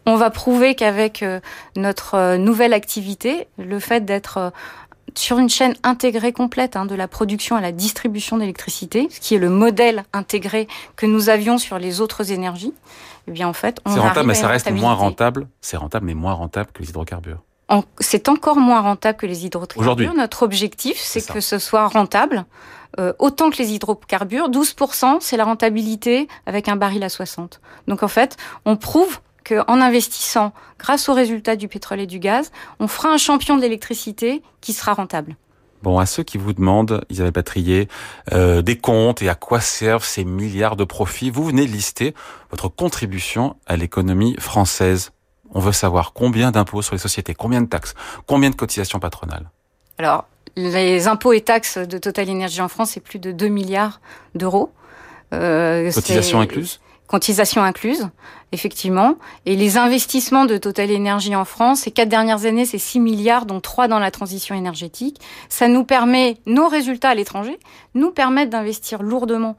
On 0.06 0.14
va 0.14 0.30
prouver 0.30 0.76
qu'avec 0.76 1.24
notre 1.76 2.36
nouvelle 2.36 2.72
activité, 2.72 3.48
le 3.58 3.80
fait 3.80 4.04
d'être 4.04 4.52
sur 5.14 5.38
une 5.38 5.48
chaîne 5.48 5.74
intégrée 5.82 6.32
complète 6.32 6.76
hein, 6.76 6.86
de 6.86 6.94
la 6.94 7.08
production 7.08 7.56
à 7.56 7.60
la 7.60 7.72
distribution 7.72 8.38
d'électricité, 8.38 9.08
ce 9.10 9.20
qui 9.20 9.34
est 9.34 9.38
le 9.38 9.50
modèle 9.50 10.04
intégré 10.12 10.68
que 10.96 11.06
nous 11.06 11.28
avions 11.28 11.58
sur 11.58 11.78
les 11.78 12.00
autres 12.00 12.32
énergies, 12.32 12.72
eh 13.26 13.30
bien 13.30 13.48
en 13.48 13.52
fait, 13.52 13.78
on 13.84 13.94
c'est 13.94 14.00
rentable, 14.00 14.28
mais 14.28 14.34
ça 14.34 14.48
reste 14.48 14.70
moins 14.70 14.94
rentable. 14.94 15.48
C'est 15.60 15.76
rentable, 15.76 16.06
mais 16.06 16.14
moins 16.14 16.32
rentable 16.32 16.70
que 16.72 16.82
les 16.82 16.90
hydrocarbures. 16.90 17.42
c'est 18.00 18.28
encore 18.28 18.56
moins 18.56 18.80
rentable 18.80 19.18
que 19.18 19.26
les 19.26 19.44
hydrocarbures. 19.44 19.80
Aujourd'hui, 19.80 20.08
notre 20.16 20.42
objectif, 20.42 20.98
c'est, 20.98 21.26
que 21.26 21.40
ce 21.40 21.58
soit 21.58 21.86
rentable. 21.86 22.46
Euh, 22.98 23.12
autant 23.18 23.50
que 23.50 23.58
les 23.58 23.74
hydrocarbures, 23.74 24.48
12%, 24.48 25.18
c'est 25.20 25.36
la 25.36 25.44
rentabilité 25.44 26.26
avec 26.46 26.68
un 26.68 26.76
baril 26.76 27.02
à 27.04 27.10
60. 27.10 27.60
Donc 27.86 28.02
en 28.02 28.08
fait, 28.08 28.36
on 28.64 28.76
prouve 28.76 29.20
qu'en 29.48 29.80
investissant 29.80 30.52
grâce 30.78 31.08
aux 31.08 31.14
résultats 31.14 31.56
du 31.56 31.68
pétrole 31.68 32.00
et 32.00 32.06
du 32.06 32.18
gaz, 32.18 32.50
on 32.80 32.88
fera 32.88 33.08
un 33.08 33.16
champion 33.16 33.56
de 33.56 33.62
l'électricité 33.62 34.42
qui 34.60 34.72
sera 34.72 34.94
rentable. 34.94 35.36
Bon, 35.82 35.98
à 35.98 36.06
ceux 36.06 36.24
qui 36.24 36.38
vous 36.38 36.52
demandent, 36.52 37.04
Isabelle 37.08 37.32
Patrier, 37.32 37.88
euh, 38.32 38.62
des 38.62 38.76
comptes 38.76 39.22
et 39.22 39.28
à 39.28 39.36
quoi 39.36 39.60
servent 39.60 40.04
ces 40.04 40.24
milliards 40.24 40.74
de 40.74 40.84
profits, 40.84 41.30
vous 41.30 41.44
venez 41.44 41.66
de 41.66 41.70
lister 41.70 42.14
votre 42.50 42.68
contribution 42.68 43.56
à 43.66 43.76
l'économie 43.76 44.34
française. 44.40 45.12
On 45.54 45.60
veut 45.60 45.72
savoir 45.72 46.12
combien 46.12 46.50
d'impôts 46.50 46.82
sur 46.82 46.94
les 46.94 47.00
sociétés, 47.00 47.34
combien 47.34 47.62
de 47.62 47.68
taxes, 47.68 47.94
combien 48.26 48.50
de 48.50 48.56
cotisations 48.56 48.98
patronales. 48.98 49.50
Alors, 49.98 50.26
Les 50.56 51.06
impôts 51.06 51.32
et 51.32 51.40
taxes 51.40 51.78
de 51.78 51.98
Total 51.98 52.28
Energy 52.28 52.60
en 52.60 52.68
France, 52.68 52.90
c'est 52.90 53.00
plus 53.00 53.20
de 53.20 53.30
2 53.30 53.46
milliards 53.46 54.00
d'euros. 54.34 54.72
Euh, 55.32 55.92
Cotisation 55.92 56.40
incluse 56.40 56.80
Cotisation 57.06 57.62
incluse, 57.62 58.08
effectivement. 58.52 59.16
Et 59.46 59.56
les 59.56 59.76
investissements 59.76 60.44
de 60.44 60.56
Total 60.56 60.94
Energy 60.94 61.34
en 61.36 61.44
France, 61.44 61.80
ces 61.80 61.90
quatre 61.90 62.08
dernières 62.08 62.44
années, 62.46 62.64
c'est 62.64 62.78
6 62.78 63.00
milliards, 63.00 63.46
dont 63.46 63.60
3 63.60 63.88
dans 63.88 63.98
la 63.98 64.10
transition 64.10 64.54
énergétique. 64.54 65.20
Ça 65.48 65.68
nous 65.68 65.84
permet, 65.84 66.38
nos 66.46 66.68
résultats 66.68 67.10
à 67.10 67.14
l'étranger, 67.14 67.58
nous 67.94 68.10
permettent 68.10 68.50
d'investir 68.50 69.02
lourdement 69.02 69.56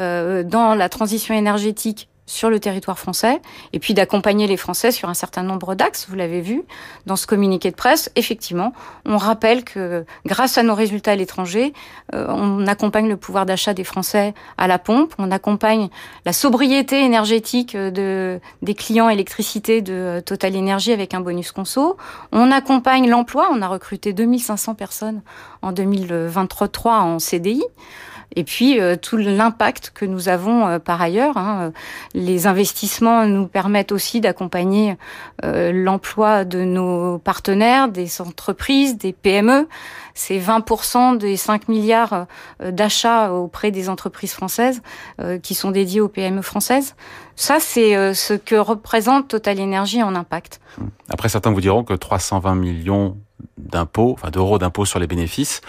euh, 0.00 0.42
dans 0.42 0.74
la 0.74 0.88
transition 0.88 1.34
énergétique 1.34 2.08
sur 2.28 2.50
le 2.50 2.60
territoire 2.60 2.98
français 2.98 3.42
et 3.72 3.80
puis 3.80 3.94
d'accompagner 3.94 4.46
les 4.46 4.56
Français 4.56 4.92
sur 4.92 5.08
un 5.08 5.14
certain 5.14 5.42
nombre 5.42 5.74
d'axes. 5.74 6.06
Vous 6.08 6.14
l'avez 6.14 6.40
vu 6.40 6.62
dans 7.06 7.16
ce 7.16 7.26
communiqué 7.26 7.72
de 7.72 7.76
presse. 7.76 8.12
Effectivement, 8.14 8.72
on 9.04 9.16
rappelle 9.16 9.64
que 9.64 10.04
grâce 10.24 10.58
à 10.58 10.62
nos 10.62 10.74
résultats 10.74 11.12
à 11.12 11.16
l'étranger, 11.16 11.72
euh, 12.14 12.26
on 12.28 12.66
accompagne 12.66 13.08
le 13.08 13.16
pouvoir 13.16 13.46
d'achat 13.46 13.74
des 13.74 13.84
Français 13.84 14.34
à 14.56 14.68
la 14.68 14.78
pompe, 14.78 15.14
on 15.18 15.32
accompagne 15.32 15.88
la 16.24 16.32
sobriété 16.32 17.02
énergétique 17.02 17.76
de, 17.76 18.40
des 18.62 18.74
clients 18.74 19.08
électricité 19.08 19.82
de 19.82 20.22
Total 20.24 20.56
Energy 20.56 20.92
avec 20.92 21.14
un 21.14 21.20
bonus 21.20 21.52
conso. 21.52 21.96
On 22.32 22.50
accompagne 22.50 23.08
l'emploi. 23.08 23.48
On 23.52 23.62
a 23.62 23.68
recruté 23.68 24.12
2500 24.12 24.74
personnes 24.74 25.22
en 25.62 25.72
2023 25.72 26.98
en 26.98 27.18
CDI. 27.18 27.64
Et 28.36 28.44
puis 28.44 28.80
euh, 28.80 28.96
tout 28.96 29.16
l'impact 29.16 29.92
que 29.94 30.04
nous 30.04 30.28
avons 30.28 30.66
euh, 30.66 30.78
par 30.78 31.00
ailleurs. 31.00 31.36
Hein, 31.36 31.72
les 32.14 32.46
investissements 32.46 33.26
nous 33.26 33.46
permettent 33.46 33.92
aussi 33.92 34.20
d'accompagner 34.20 34.96
euh, 35.44 35.72
l'emploi 35.72 36.44
de 36.44 36.60
nos 36.64 37.18
partenaires, 37.18 37.88
des 37.88 38.20
entreprises, 38.20 38.98
des 38.98 39.12
PME. 39.12 39.68
C'est 40.14 40.38
20% 40.38 41.16
des 41.16 41.36
5 41.36 41.68
milliards 41.68 42.26
d'achats 42.60 43.32
auprès 43.32 43.70
des 43.70 43.88
entreprises 43.88 44.32
françaises 44.32 44.82
qui 45.44 45.54
sont 45.54 45.70
dédiés 45.70 46.00
aux 46.00 46.08
PME 46.08 46.42
françaises. 46.42 46.96
Ça, 47.36 47.58
c'est 47.60 48.14
ce 48.14 48.34
que 48.34 48.56
représente 48.56 49.28
Total 49.28 49.60
Energy 49.60 50.02
en 50.02 50.16
impact. 50.16 50.60
Après, 51.08 51.28
certains 51.28 51.52
vous 51.52 51.60
diront 51.60 51.84
que 51.84 51.94
320 51.94 52.56
millions 52.56 53.16
d'impôts, 53.68 54.12
enfin 54.14 54.30
d'euros 54.30 54.58
d'impôts 54.58 54.84
sur 54.84 54.98
les 54.98 55.06
bénéfices. 55.06 55.60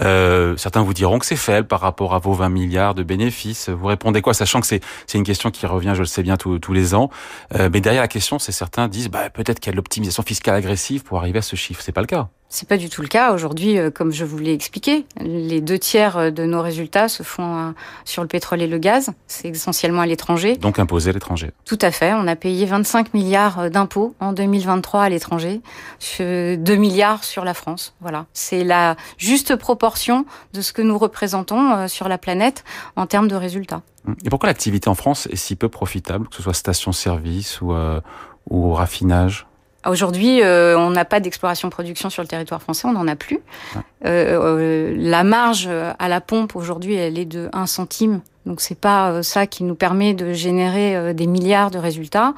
Euh, 0.00 0.56
certains 0.56 0.82
vous 0.82 0.94
diront 0.94 1.18
que 1.18 1.26
c'est 1.26 1.36
faible 1.36 1.68
par 1.68 1.80
rapport 1.80 2.14
à 2.14 2.18
vos 2.18 2.32
20 2.32 2.48
milliards 2.48 2.94
de 2.94 3.02
bénéfices. 3.02 3.68
Vous 3.68 3.86
répondez 3.86 4.22
quoi, 4.22 4.34
sachant 4.34 4.60
que 4.60 4.66
c'est 4.66 4.82
une 5.14 5.24
question 5.24 5.50
qui 5.50 5.66
revient, 5.66 5.92
je 5.94 6.00
le 6.00 6.06
sais 6.06 6.22
bien, 6.22 6.36
tous, 6.36 6.58
tous 6.58 6.72
les 6.72 6.94
ans. 6.94 7.10
Euh, 7.54 7.68
mais 7.72 7.80
derrière 7.80 8.02
la 8.02 8.08
question, 8.08 8.38
c'est 8.38 8.52
certains 8.52 8.88
disent 8.88 9.08
bah, 9.08 9.30
peut-être 9.30 9.60
qu'il 9.60 9.68
y 9.68 9.70
a 9.70 9.72
de 9.72 9.76
l'optimisation 9.76 10.22
fiscale 10.22 10.54
agressive 10.54 11.04
pour 11.04 11.18
arriver 11.18 11.38
à 11.38 11.42
ce 11.42 11.56
chiffre. 11.56 11.82
C'est 11.82 11.92
pas 11.92 12.00
le 12.00 12.06
cas. 12.06 12.28
C'est 12.54 12.68
pas 12.68 12.76
du 12.76 12.88
tout 12.88 13.02
le 13.02 13.08
cas 13.08 13.32
aujourd'hui, 13.32 13.78
euh, 13.78 13.90
comme 13.90 14.12
je 14.12 14.24
vous 14.24 14.38
l'ai 14.38 14.52
expliqué. 14.52 15.06
Les 15.18 15.60
deux 15.60 15.76
tiers 15.76 16.16
euh, 16.16 16.30
de 16.30 16.44
nos 16.44 16.62
résultats 16.62 17.08
se 17.08 17.24
font 17.24 17.56
euh, 17.56 17.70
sur 18.04 18.22
le 18.22 18.28
pétrole 18.28 18.62
et 18.62 18.68
le 18.68 18.78
gaz. 18.78 19.10
C'est 19.26 19.48
essentiellement 19.48 20.02
à 20.02 20.06
l'étranger. 20.06 20.56
Donc 20.56 20.78
imposé 20.78 21.10
à 21.10 21.12
l'étranger. 21.12 21.50
Tout 21.64 21.80
à 21.80 21.90
fait. 21.90 22.14
On 22.14 22.28
a 22.28 22.36
payé 22.36 22.64
25 22.64 23.12
milliards 23.12 23.72
d'impôts 23.72 24.14
en 24.20 24.32
2023 24.32 25.02
à 25.02 25.08
l'étranger, 25.08 25.62
2 26.20 26.56
milliards 26.76 27.24
sur 27.24 27.44
la 27.44 27.54
France. 27.54 27.96
Voilà. 28.00 28.26
C'est 28.34 28.62
la 28.62 28.94
juste 29.18 29.56
proportion 29.56 30.24
de 30.52 30.60
ce 30.60 30.72
que 30.72 30.82
nous 30.82 30.96
représentons 30.96 31.88
sur 31.88 32.08
la 32.08 32.18
planète 32.18 32.62
en 32.94 33.06
termes 33.08 33.26
de 33.26 33.34
résultats. 33.34 33.82
Et 34.24 34.30
pourquoi 34.30 34.46
l'activité 34.46 34.88
en 34.88 34.94
France 34.94 35.26
est 35.32 35.34
si 35.36 35.56
peu 35.56 35.68
profitable, 35.68 36.28
que 36.28 36.36
ce 36.36 36.42
soit 36.44 36.54
station-service 36.54 37.60
ou, 37.62 37.74
ou 38.48 38.72
raffinage? 38.74 39.44
Aujourd'hui, 39.86 40.42
euh, 40.42 40.78
on 40.78 40.90
n'a 40.90 41.04
pas 41.04 41.20
d'exploration-production 41.20 42.08
sur 42.10 42.22
le 42.22 42.28
territoire 42.28 42.62
français, 42.62 42.88
on 42.88 42.92
n'en 42.92 43.06
a 43.06 43.16
plus. 43.16 43.40
Euh, 43.76 43.80
euh, 44.04 44.94
la 44.96 45.24
marge 45.24 45.68
à 45.68 46.08
la 46.08 46.20
pompe 46.20 46.56
aujourd'hui, 46.56 46.94
elle 46.94 47.18
est 47.18 47.24
de 47.24 47.48
1 47.52 47.66
centime 47.66 48.20
donc 48.46 48.60
c'est 48.60 48.78
pas 48.78 49.10
euh, 49.10 49.22
ça 49.22 49.46
qui 49.46 49.64
nous 49.64 49.74
permet 49.74 50.14
de 50.14 50.32
générer 50.32 50.96
euh, 50.96 51.12
des 51.12 51.26
milliards 51.26 51.70
de 51.70 51.78
résultats. 51.78 52.34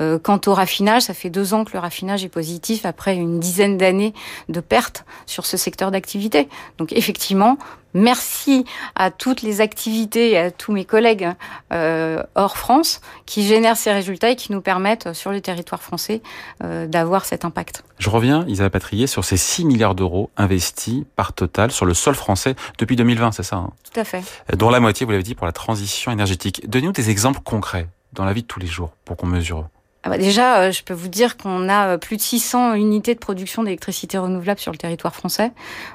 Euh, 0.00 0.18
quant 0.18 0.40
au 0.46 0.54
raffinage, 0.54 1.02
ça 1.02 1.14
fait 1.14 1.30
deux 1.30 1.54
ans 1.54 1.64
que 1.64 1.72
le 1.72 1.78
raffinage 1.80 2.24
est 2.24 2.28
positif 2.28 2.86
après 2.86 3.16
une 3.16 3.40
dizaine 3.40 3.76
d'années 3.76 4.14
de 4.48 4.60
pertes 4.60 5.04
sur 5.26 5.46
ce 5.46 5.56
secteur 5.56 5.90
d'activité. 5.90 6.48
Donc 6.78 6.92
effectivement, 6.92 7.58
merci 7.92 8.64
à 8.94 9.10
toutes 9.10 9.42
les 9.42 9.60
activités 9.60 10.32
et 10.32 10.38
à 10.38 10.50
tous 10.50 10.72
mes 10.72 10.84
collègues 10.84 11.28
hors 11.70 12.56
France 12.56 13.00
qui 13.26 13.42
génèrent 13.42 13.76
ces 13.76 13.92
résultats 13.92 14.30
et 14.30 14.36
qui 14.36 14.52
nous 14.52 14.60
permettent 14.60 15.12
sur 15.14 15.32
le 15.32 15.40
territoire 15.40 15.82
français 15.82 16.20
d'avoir 16.60 17.24
cet 17.24 17.44
impact. 17.44 17.82
Je 17.98 18.10
reviens, 18.10 18.44
Isabelle 18.46 18.70
Patrier, 18.70 19.06
sur 19.06 19.24
ces 19.24 19.36
6 19.36 19.64
milliards 19.64 19.94
d'euros 19.94 20.30
investis 20.36 21.02
par 21.16 21.32
Total 21.32 21.70
sur 21.70 21.86
le 21.86 21.94
sol 21.94 22.14
français 22.14 22.54
depuis 22.78 22.94
2020, 22.94 23.32
c'est 23.32 23.42
ça 23.42 23.56
hein? 23.56 23.70
Tout 23.92 24.00
à 24.00 24.04
fait. 24.04 24.22
Dont 24.56 24.70
la 24.70 24.80
moitié, 24.80 25.06
vous 25.06 25.12
l'avez 25.12 25.22
dit, 25.22 25.34
pour 25.34 25.46
la 25.48 25.52
transition 25.52 26.12
énergétique. 26.12 26.68
Donnez-nous 26.68 26.92
des 26.92 27.08
exemples 27.08 27.40
concrets 27.40 27.88
dans 28.12 28.26
la 28.26 28.34
vie 28.34 28.42
de 28.42 28.46
tous 28.46 28.60
les 28.60 28.66
jours 28.66 28.92
pour 29.06 29.16
qu'on 29.16 29.26
mesure. 29.26 29.70
Ah 30.08 30.12
bah 30.12 30.16
déjà, 30.16 30.60
euh, 30.60 30.72
je 30.72 30.82
peux 30.82 30.94
vous 30.94 31.08
dire 31.08 31.36
qu'on 31.36 31.68
a 31.68 31.88
euh, 31.88 31.98
plus 31.98 32.16
de 32.16 32.22
600 32.22 32.72
unités 32.72 33.14
de 33.14 33.18
production 33.18 33.62
d'électricité 33.62 34.16
renouvelable 34.16 34.58
sur 34.58 34.72
le 34.72 34.78
territoire 34.78 35.14
français, 35.14 35.52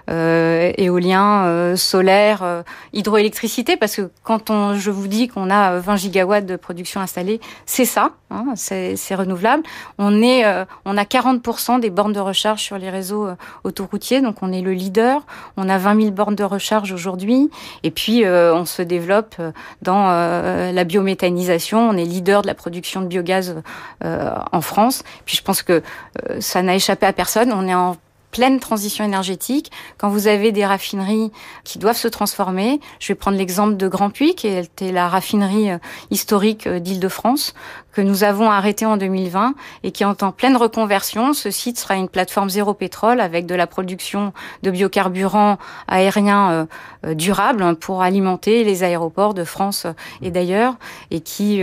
euh, 0.08 0.72
éolien, 0.78 1.46
euh, 1.46 1.76
solaire, 1.76 2.44
euh, 2.44 2.62
hydroélectricité, 2.94 3.76
parce 3.76 3.96
que 3.96 4.12
quand 4.22 4.52
on, 4.52 4.76
je 4.76 4.92
vous 4.92 5.08
dis 5.08 5.30
qu'on 5.30 5.50
a 5.50 5.80
20 5.80 5.96
gigawatts 5.96 6.46
de 6.46 6.58
production 6.58 7.02
installée, 7.02 7.42
c'est 7.66 7.86
ça, 7.86 8.12
hein, 8.30 8.54
c'est 8.56 9.16
renouvelable. 9.16 9.64
On 9.98 10.22
est, 10.22 10.44
on 10.86 10.96
a 10.96 11.04
40% 11.06 11.80
des 11.80 11.90
bornes 11.90 12.14
de 12.14 12.20
recharge 12.20 12.62
sur 12.62 12.78
les 12.78 12.92
réseaux 12.92 13.28
autoroutiers, 13.64 14.22
donc 14.22 14.44
on 14.44 14.52
est 14.52 14.62
le 14.62 14.74
leader. 14.74 15.26
On 15.58 15.70
a 15.70 15.80
20 15.80 16.02
000 16.02 16.12
bornes 16.12 16.36
de 16.36 16.44
recharge 16.44 16.92
aujourd'hui, 16.92 17.50
et 17.82 17.90
puis 17.90 18.24
on 18.28 18.66
se 18.66 18.84
développe 18.84 19.36
dans 19.82 20.08
la 20.08 20.84
biométhanisation. 20.84 21.90
On 21.90 21.98
est 21.98 22.06
leader 22.06 22.44
de 22.44 22.48
la 22.48 22.56
production 22.56 23.02
de 23.02 23.08
biogaz 23.08 23.56
euh, 24.03 24.03
en 24.52 24.62
France. 24.62 25.04
Puis 25.26 25.38
je 25.38 25.44
pense 25.44 25.62
que 25.62 25.82
euh, 26.30 26.42
ça 26.42 26.62
n'a 26.62 26.76
échappé 26.76 27.06
à 27.06 27.14
personne. 27.14 27.52
On 27.54 27.68
est 27.68 27.74
en 27.74 27.98
pleine 28.34 28.60
transition 28.60 29.06
énergétique. 29.06 29.72
Quand 29.98 30.10
vous 30.10 30.28
avez 30.28 30.52
des 30.52 30.66
raffineries 30.66 31.32
qui 31.64 31.78
doivent 31.78 31.98
se 31.98 32.08
transformer, 32.08 32.82
je 33.00 33.10
vais 33.10 33.16
prendre 33.16 33.38
l'exemple 33.38 33.78
de 33.78 33.88
Grand 33.88 34.10
Puy, 34.10 34.34
qui 34.34 34.48
était 34.48 34.92
la 34.92 35.08
raffinerie 35.08 35.72
euh, 35.72 35.78
historique 36.10 36.68
d'Île-de-France, 36.68 37.54
que 37.94 38.02
nous 38.02 38.24
avons 38.24 38.50
arrêté 38.50 38.88
en 38.88 38.98
2020 38.98 39.54
et 39.84 39.92
qui 39.92 40.02
est 40.02 40.24
en 40.24 40.32
pleine 40.32 40.58
reconversion. 40.58 41.34
Ce 41.34 41.52
site 41.52 41.78
sera 41.78 41.96
une 41.96 42.10
plateforme 42.10 42.50
zéro 42.50 42.74
pétrole 42.74 43.22
avec 43.22 43.46
de 43.46 43.54
la 43.54 43.68
production 43.68 44.34
de 44.64 44.72
biocarburants 44.72 45.60
aériens 45.88 46.68
durables 47.04 47.76
pour 47.76 48.02
alimenter 48.02 48.64
les 48.64 48.82
aéroports 48.82 49.36
de 49.36 49.44
France 49.44 49.86
et 50.24 50.32
d'ailleurs 50.32 50.74
et 51.12 51.20
qui 51.20 51.62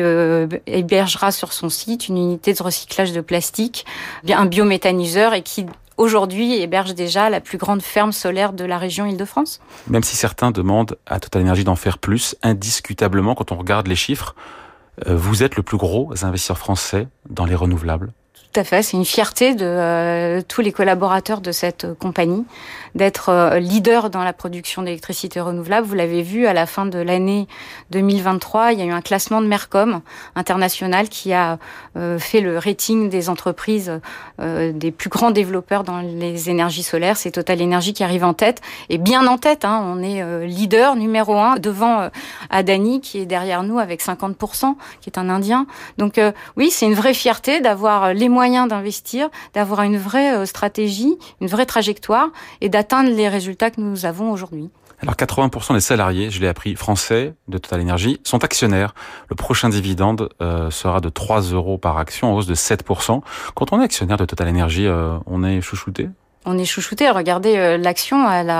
hébergera 0.68 1.32
sur 1.32 1.52
son 1.52 1.68
site 1.68 2.06
une 2.06 2.16
unité 2.16 2.54
de 2.54 2.62
recyclage 2.62 3.12
de 3.12 3.20
plastique, 3.20 3.84
un 4.28 4.46
biométhaniseur 4.46 5.34
et 5.34 5.42
qui 5.42 5.66
aujourd'hui 6.00 6.54
héberge 6.54 6.95
déjà 6.95 7.28
la 7.28 7.40
plus 7.40 7.59
grande 7.59 7.83
ferme 7.83 8.11
solaire 8.11 8.54
de 8.54 8.64
la 8.64 8.78
région 8.78 9.04
Île-de-France. 9.04 9.61
Même 9.88 10.02
si 10.02 10.16
certains 10.16 10.50
demandent 10.50 10.97
à 11.07 11.21
Total 11.21 11.42
Energy 11.42 11.62
d'en 11.62 11.76
faire 11.76 11.99
plus, 11.99 12.37
indiscutablement, 12.42 13.35
quand 13.35 13.52
on 13.52 13.57
regarde 13.57 13.87
les 13.87 13.97
chiffres, 13.97 14.35
euh, 15.07 15.14
vous 15.14 15.42
êtes 15.42 15.57
le 15.57 15.62
plus 15.62 15.76
gros 15.76 16.12
investisseur 16.25 16.59
français 16.59 17.07
dans 17.28 17.45
les 17.45 17.54
renouvelables. 17.54 18.12
Tout 18.52 18.59
à 18.59 18.64
fait, 18.64 18.82
c'est 18.82 18.97
une 18.97 19.04
fierté 19.04 19.54
de 19.54 19.64
euh, 19.64 20.40
tous 20.47 20.61
les 20.61 20.73
collaborateurs 20.73 21.40
de 21.40 21.52
cette 21.52 21.85
euh, 21.85 21.94
compagnie 21.94 22.44
d'être 22.97 23.28
euh, 23.28 23.61
leader 23.61 24.11
dans 24.11 24.25
la 24.25 24.32
production 24.32 24.82
d'électricité 24.82 25.38
renouvelable. 25.38 25.87
Vous 25.87 25.94
l'avez 25.94 26.23
vu 26.23 26.49
à 26.49 26.52
la 26.52 26.66
fin 26.66 26.85
de 26.85 26.99
l'année 26.99 27.47
2023, 27.92 28.73
il 28.73 28.80
y 28.80 28.82
a 28.82 28.87
eu 28.87 28.90
un 28.90 29.02
classement 29.02 29.40
de 29.40 29.47
Mercom 29.47 30.00
international 30.35 31.09
qui 31.09 31.32
a 31.32 31.59
fait 32.18 32.40
le 32.40 32.59
rating 32.59 33.09
des 33.09 33.28
entreprises 33.28 34.00
des 34.38 34.90
plus 34.90 35.11
grands 35.11 35.30
développeurs 35.30 35.85
dans 35.85 36.00
les 36.00 36.50
énergies 36.50 36.82
solaires. 36.82 37.16
C'est 37.16 37.32
Total 37.32 37.62
Energy 37.62 37.92
qui 37.92 38.04
arrive 38.04 38.25
en 38.25 38.35
tête 38.35 38.61
et 38.88 38.99
bien 38.99 39.26
en 39.26 39.38
tête. 39.38 39.64
Hein, 39.64 39.82
on 39.85 40.02
est 40.02 40.47
leader 40.47 40.97
numéro 40.97 41.37
un 41.37 41.56
devant 41.56 42.09
Adani 42.50 43.00
qui 43.00 43.18
est 43.18 43.26
derrière 43.26 43.62
nous 43.62 43.78
avec 43.78 44.02
50%, 44.02 44.75
qui 45.00 45.11
est 45.11 45.18
un 45.18 45.28
Indien. 45.28 45.66
Donc 45.99 46.20
oui, 46.56 46.70
c'est 46.70 46.87
une 46.87 46.94
vraie 46.94 47.14
fierté 47.14 47.61
d'avoir 47.61 48.14
les 48.14 48.28
moyens 48.30 48.68
d'investir, 48.68 49.28
d'avoir 49.54 49.82
une 49.82 49.99
vraie 49.99 50.34
euh, 50.34 50.46
stratégie, 50.46 51.16
une 51.40 51.49
vraie 51.49 51.66
trajectoire 51.66 52.28
et 52.60 52.68
d'atteindre 52.68 53.10
les 53.10 53.28
résultats 53.28 53.70
que 53.70 53.80
nous 53.80 54.06
avons 54.06 54.32
aujourd'hui. 54.32 54.70
Alors 55.02 55.14
80% 55.14 55.75
des 55.75 55.80
salariés, 55.80 56.30
je 56.30 56.40
l'ai 56.40 56.49
appris, 56.49 56.75
français 56.75 57.34
de 57.49 57.58
Total 57.58 57.80
Energy 57.80 58.20
sont 58.22 58.44
actionnaires. 58.44 58.94
Le 59.28 59.37
prochain 59.37 59.70
dividende 59.70 60.28
euh, 60.42 60.70
sera 60.70 61.00
de 61.00 61.08
3 61.08 61.40
euros 61.52 61.78
par 61.78 61.96
action, 61.96 62.32
en 62.32 62.37
hausse 62.37 62.46
de 62.46 62.54
7%. 62.54 63.22
Quand 63.54 63.72
on 63.72 63.80
est 63.80 63.84
actionnaire 63.84 64.18
de 64.18 64.26
Total 64.26 64.49
Energy, 64.49 64.87
euh, 64.87 65.16
on 65.26 65.42
est 65.42 65.60
chouchouté? 65.62 66.10
On 66.44 66.58
est 66.58 66.64
chouchouté. 66.64 67.10
Regardez 67.10 67.76
l'action, 67.76 68.30
elle, 68.30 68.50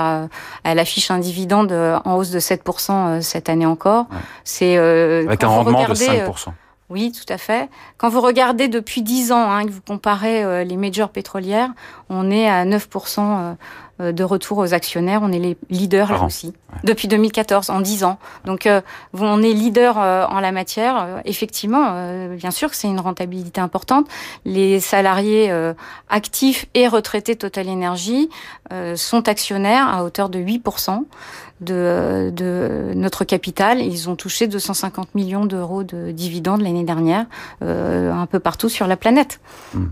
elle 0.63 0.77
affiche 0.77 1.09
un 1.09 1.17
dividende 1.17 1.71
en 2.05 2.13
hausse 2.15 2.29
de 2.29 2.39
7% 2.39 3.21
cette 3.21 3.49
année 3.49 3.65
encore. 3.65 4.05
C'est 4.43 4.77
avec 4.77 5.43
un 5.43 5.47
rendement 5.47 5.87
de 5.87 5.93
5%. 5.95 6.53
Oui, 6.91 7.13
tout 7.13 7.31
à 7.31 7.37
fait. 7.37 7.69
Quand 7.97 8.09
vous 8.09 8.19
regardez 8.19 8.67
depuis 8.67 9.01
10 9.01 9.31
ans, 9.31 9.49
hein, 9.49 9.65
que 9.65 9.71
vous 9.71 9.79
comparez 9.79 10.43
euh, 10.43 10.65
les 10.65 10.75
majors 10.75 11.07
pétrolières, 11.07 11.69
on 12.09 12.29
est 12.29 12.49
à 12.49 12.65
9% 12.65 13.55
euh, 14.01 14.11
de 14.11 14.23
retour 14.25 14.57
aux 14.57 14.73
actionnaires. 14.73 15.21
On 15.23 15.31
est 15.31 15.39
les 15.39 15.57
leaders 15.69 16.11
là 16.11 16.25
aussi 16.25 16.53
depuis 16.83 17.07
2014, 17.07 17.69
en 17.69 17.79
10 17.79 18.03
ans. 18.03 18.17
Donc 18.45 18.67
on 19.13 19.43
est 19.43 19.53
leader 19.53 19.97
en 19.97 20.39
la 20.39 20.51
matière. 20.51 21.21
effectivement, 21.25 22.27
bien 22.29 22.49
sûr 22.49 22.71
que 22.71 22.75
c'est 22.75 22.87
une 22.87 22.99
rentabilité 22.99 23.61
importante. 23.61 24.07
Les 24.45 24.79
salariés 24.79 25.53
actifs 26.09 26.65
et 26.73 26.87
retraités 26.87 27.35
Total 27.35 27.69
Energy 27.69 28.29
sont 28.95 29.27
actionnaires 29.27 29.87
à 29.87 30.03
hauteur 30.03 30.29
de 30.29 30.39
8% 30.39 31.03
de, 31.61 32.31
de 32.35 32.91
notre 32.95 33.23
capital. 33.23 33.79
Ils 33.79 34.09
ont 34.09 34.15
touché 34.15 34.47
250 34.47 35.15
millions 35.15 35.45
d'euros 35.45 35.83
de 35.83 36.11
dividendes 36.11 36.61
l'année 36.61 36.83
dernière, 36.83 37.25
euh, 37.61 38.11
un 38.11 38.25
peu 38.25 38.39
partout 38.39 38.69
sur 38.69 38.87
la 38.87 38.97
planète. 38.97 39.39
Hmm. 39.73 39.87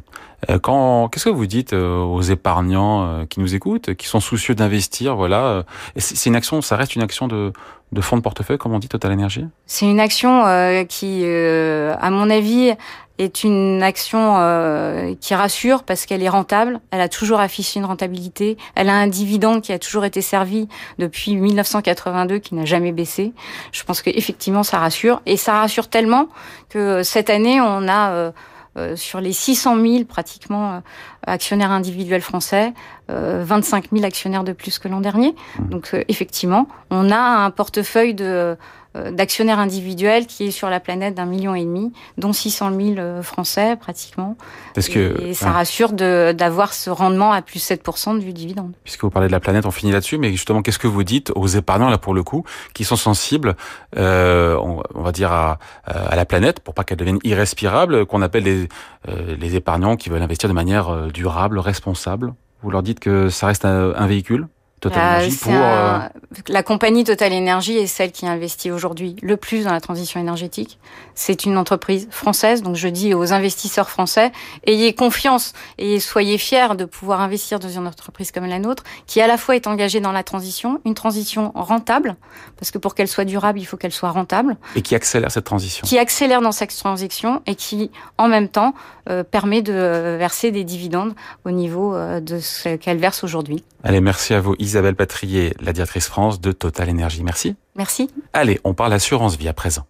Euh, 0.49 0.57
quand, 0.57 1.09
qu'est-ce 1.09 1.25
que 1.25 1.29
vous 1.29 1.47
dites 1.47 1.73
euh, 1.73 2.01
aux 2.01 2.21
épargnants 2.21 3.25
qui 3.29 3.39
nous 3.39 3.55
écoutent, 3.55 3.93
qui 3.95 4.07
sont 4.07 4.19
soucieux 4.19 4.55
d'investir, 4.55 5.15
voilà 5.15 5.63
C'est 5.97 6.29
une 6.29 6.35
action, 6.35 6.61
ça 6.61 6.75
reste 6.75 6.95
une 6.95 7.01
action 7.01 7.27
de, 7.27 7.51
de 7.91 8.01
fonds 8.01 8.17
de 8.17 8.21
portefeuille, 8.21 8.57
comme 8.57 8.73
on 8.73 8.79
dit, 8.79 8.87
Total 8.87 9.11
Energy? 9.11 9.45
C'est 9.65 9.85
une 9.85 9.99
action 9.99 10.43
qui, 10.87 11.25
à 11.25 12.09
mon 12.09 12.29
avis, 12.29 12.73
est 13.19 13.43
une 13.43 13.83
action 13.83 14.37
euh, 14.37 15.13
qui 15.19 15.35
rassure 15.35 15.83
parce 15.83 16.05
qu'elle 16.05 16.23
est 16.23 16.29
rentable. 16.29 16.79
Elle 16.91 17.01
a 17.01 17.09
toujours 17.09 17.39
affiché 17.39 17.79
une 17.79 17.85
rentabilité. 17.85 18.57
Elle 18.75 18.89
a 18.89 18.95
un 18.95 19.07
dividende 19.07 19.61
qui 19.61 19.73
a 19.73 19.79
toujours 19.79 20.05
été 20.05 20.21
servi 20.21 20.67
depuis 20.97 21.35
1982, 21.35 22.39
qui 22.39 22.55
n'a 22.55 22.65
jamais 22.65 22.91
baissé. 22.91 23.33
Je 23.71 23.83
pense 23.83 24.01
qu'effectivement, 24.01 24.63
ça 24.63 24.79
rassure. 24.79 25.21
Et 25.25 25.37
ça 25.37 25.59
rassure 25.59 25.89
tellement 25.89 26.27
que 26.69 27.03
cette 27.03 27.29
année, 27.29 27.61
on 27.61 27.87
a... 27.87 28.11
Euh, 28.11 28.31
euh 28.77 28.95
sur 28.95 29.19
les 29.19 29.33
600 29.33 29.81
000 29.81 30.03
pratiquement 30.05 30.73
euh, 30.73 30.79
actionnaires 31.25 31.71
individuels 31.71 32.21
français, 32.21 32.73
euh, 33.09 33.43
25 33.43 33.85
000 33.91 34.05
actionnaires 34.05 34.43
de 34.43 34.53
plus 34.53 34.77
que 34.77 34.87
l'an 34.87 35.01
dernier. 35.01 35.35
Mmh. 35.57 35.69
Donc 35.69 35.95
effectivement, 36.07 36.67
on 36.91 37.09
a 37.09 37.17
un 37.17 37.51
portefeuille 37.51 38.13
de 38.13 38.25
euh, 38.25 38.55
d'actionnaires 38.95 39.59
individuels 39.59 40.25
qui 40.25 40.45
est 40.45 40.51
sur 40.51 40.69
la 40.69 40.79
planète 40.79 41.13
d'un 41.13 41.25
million 41.25 41.53
et 41.53 41.63
demi, 41.63 41.93
dont 42.17 42.33
600 42.33 42.71
000 42.75 42.95
euh, 42.97 43.21
Français 43.21 43.75
pratiquement. 43.75 44.35
Parce 44.73 44.89
que, 44.89 45.21
et 45.21 45.33
ça 45.33 45.51
rassure 45.51 45.91
d'avoir 45.91 46.73
ce 46.73 46.89
rendement 46.89 47.31
à 47.31 47.41
plus 47.41 47.59
7% 47.59 48.19
du 48.19 48.33
dividende. 48.33 48.73
Puisque 48.83 49.03
vous 49.03 49.09
parlez 49.09 49.27
de 49.27 49.31
la 49.31 49.39
planète, 49.39 49.65
on 49.65 49.71
finit 49.71 49.91
là-dessus, 49.91 50.17
mais 50.17 50.31
justement, 50.31 50.61
qu'est-ce 50.61 50.79
que 50.79 50.87
vous 50.87 51.03
dites 51.03 51.31
aux 51.35 51.47
épargnants, 51.47 51.89
là 51.89 51.97
pour 51.97 52.13
le 52.13 52.23
coup, 52.23 52.43
qui 52.73 52.83
sont 52.83 52.95
sensibles, 52.95 53.55
euh, 53.97 54.57
on, 54.57 55.01
va 55.01 55.11
dire, 55.11 55.31
à, 55.31 55.59
à 55.85 56.15
la 56.15 56.25
planète, 56.25 56.59
pour 56.59 56.73
pas 56.73 56.83
qu'elle 56.83 56.97
devienne 56.97 57.19
irrespirable, 57.23 58.05
qu'on 58.05 58.21
appelle 58.21 58.43
les, 58.43 58.67
euh, 59.07 59.35
les 59.39 59.55
épargnants 59.55 59.95
qui 59.97 60.09
veulent 60.09 60.21
investir 60.21 60.49
de 60.49 60.55
manière 60.55 61.07
durable, 61.13 61.59
responsable? 61.59 62.33
Vous 62.61 62.71
leur 62.71 62.83
dites 62.83 62.99
que 62.99 63.29
ça 63.29 63.47
reste 63.47 63.65
un 63.65 64.07
véhicule? 64.07 64.47
Total 64.79 65.25
euh, 65.25 65.29
pour 65.41 65.51
euh, 65.53 65.99
la 66.47 66.63
compagnie 66.63 67.03
Total 67.03 67.33
Energy 67.33 67.77
est 67.77 67.87
celle 67.87 68.11
qui 68.11 68.25
investit 68.25 68.71
aujourd'hui 68.71 69.17
le 69.21 69.35
plus 69.35 69.65
dans 69.65 69.73
la 69.73 69.81
transition 69.81 70.21
énergétique. 70.21 70.79
C'est 71.15 71.45
une 71.45 71.57
entreprise 71.57 72.07
française, 72.11 72.61
donc 72.61 72.75
je 72.75 72.87
dis 72.87 73.13
aux 73.13 73.33
investisseurs 73.33 73.89
français 73.89 74.31
ayez 74.65 74.93
confiance 74.93 75.53
et 75.77 75.99
soyez 75.99 76.37
fiers 76.37 76.75
de 76.77 76.85
pouvoir 76.85 77.19
investir 77.19 77.59
dans 77.59 77.67
une 77.67 77.87
entreprise 77.87 78.31
comme 78.31 78.45
la 78.45 78.59
nôtre, 78.59 78.83
qui 79.05 79.19
à 79.19 79.27
la 79.27 79.37
fois 79.37 79.55
est 79.55 79.67
engagée 79.67 79.99
dans 79.99 80.13
la 80.13 80.23
transition, 80.23 80.79
une 80.85 80.93
transition 80.93 81.51
rentable, 81.55 82.15
parce 82.57 82.71
que 82.71 82.77
pour 82.77 82.95
qu'elle 82.95 83.09
soit 83.09 83.25
durable, 83.25 83.59
il 83.59 83.65
faut 83.65 83.75
qu'elle 83.75 83.91
soit 83.91 84.11
rentable, 84.11 84.55
et 84.75 84.81
qui 84.81 84.95
accélère 84.95 85.31
cette 85.31 85.45
transition, 85.45 85.85
qui 85.85 85.97
accélère 85.97 86.41
dans 86.41 86.53
cette 86.53 86.75
transition 86.75 87.41
et 87.47 87.55
qui 87.55 87.91
en 88.17 88.29
même 88.29 88.47
temps 88.47 88.73
euh, 89.09 89.23
permet 89.23 89.61
de 89.61 89.73
verser 89.73 90.51
des 90.51 90.63
dividendes 90.63 91.15
au 91.43 91.51
niveau 91.51 91.95
de 92.21 92.39
ce 92.39 92.75
qu'elle 92.77 92.97
verse 92.97 93.23
aujourd'hui. 93.25 93.63
Allez, 93.83 94.01
merci 94.01 94.33
à 94.33 94.41
vous. 94.41 94.55
Isabelle 94.69 94.95
Patrier, 94.95 95.55
la 95.59 95.73
directrice 95.73 96.07
France 96.07 96.39
de 96.39 96.51
Total 96.51 96.89
Énergie. 96.89 97.23
Merci. 97.23 97.55
Merci. 97.75 98.11
Allez, 98.33 98.59
on 98.63 98.75
parle 98.75 98.93
assurance 98.93 99.35
vie 99.35 99.47
à 99.47 99.53
présent. 99.53 99.87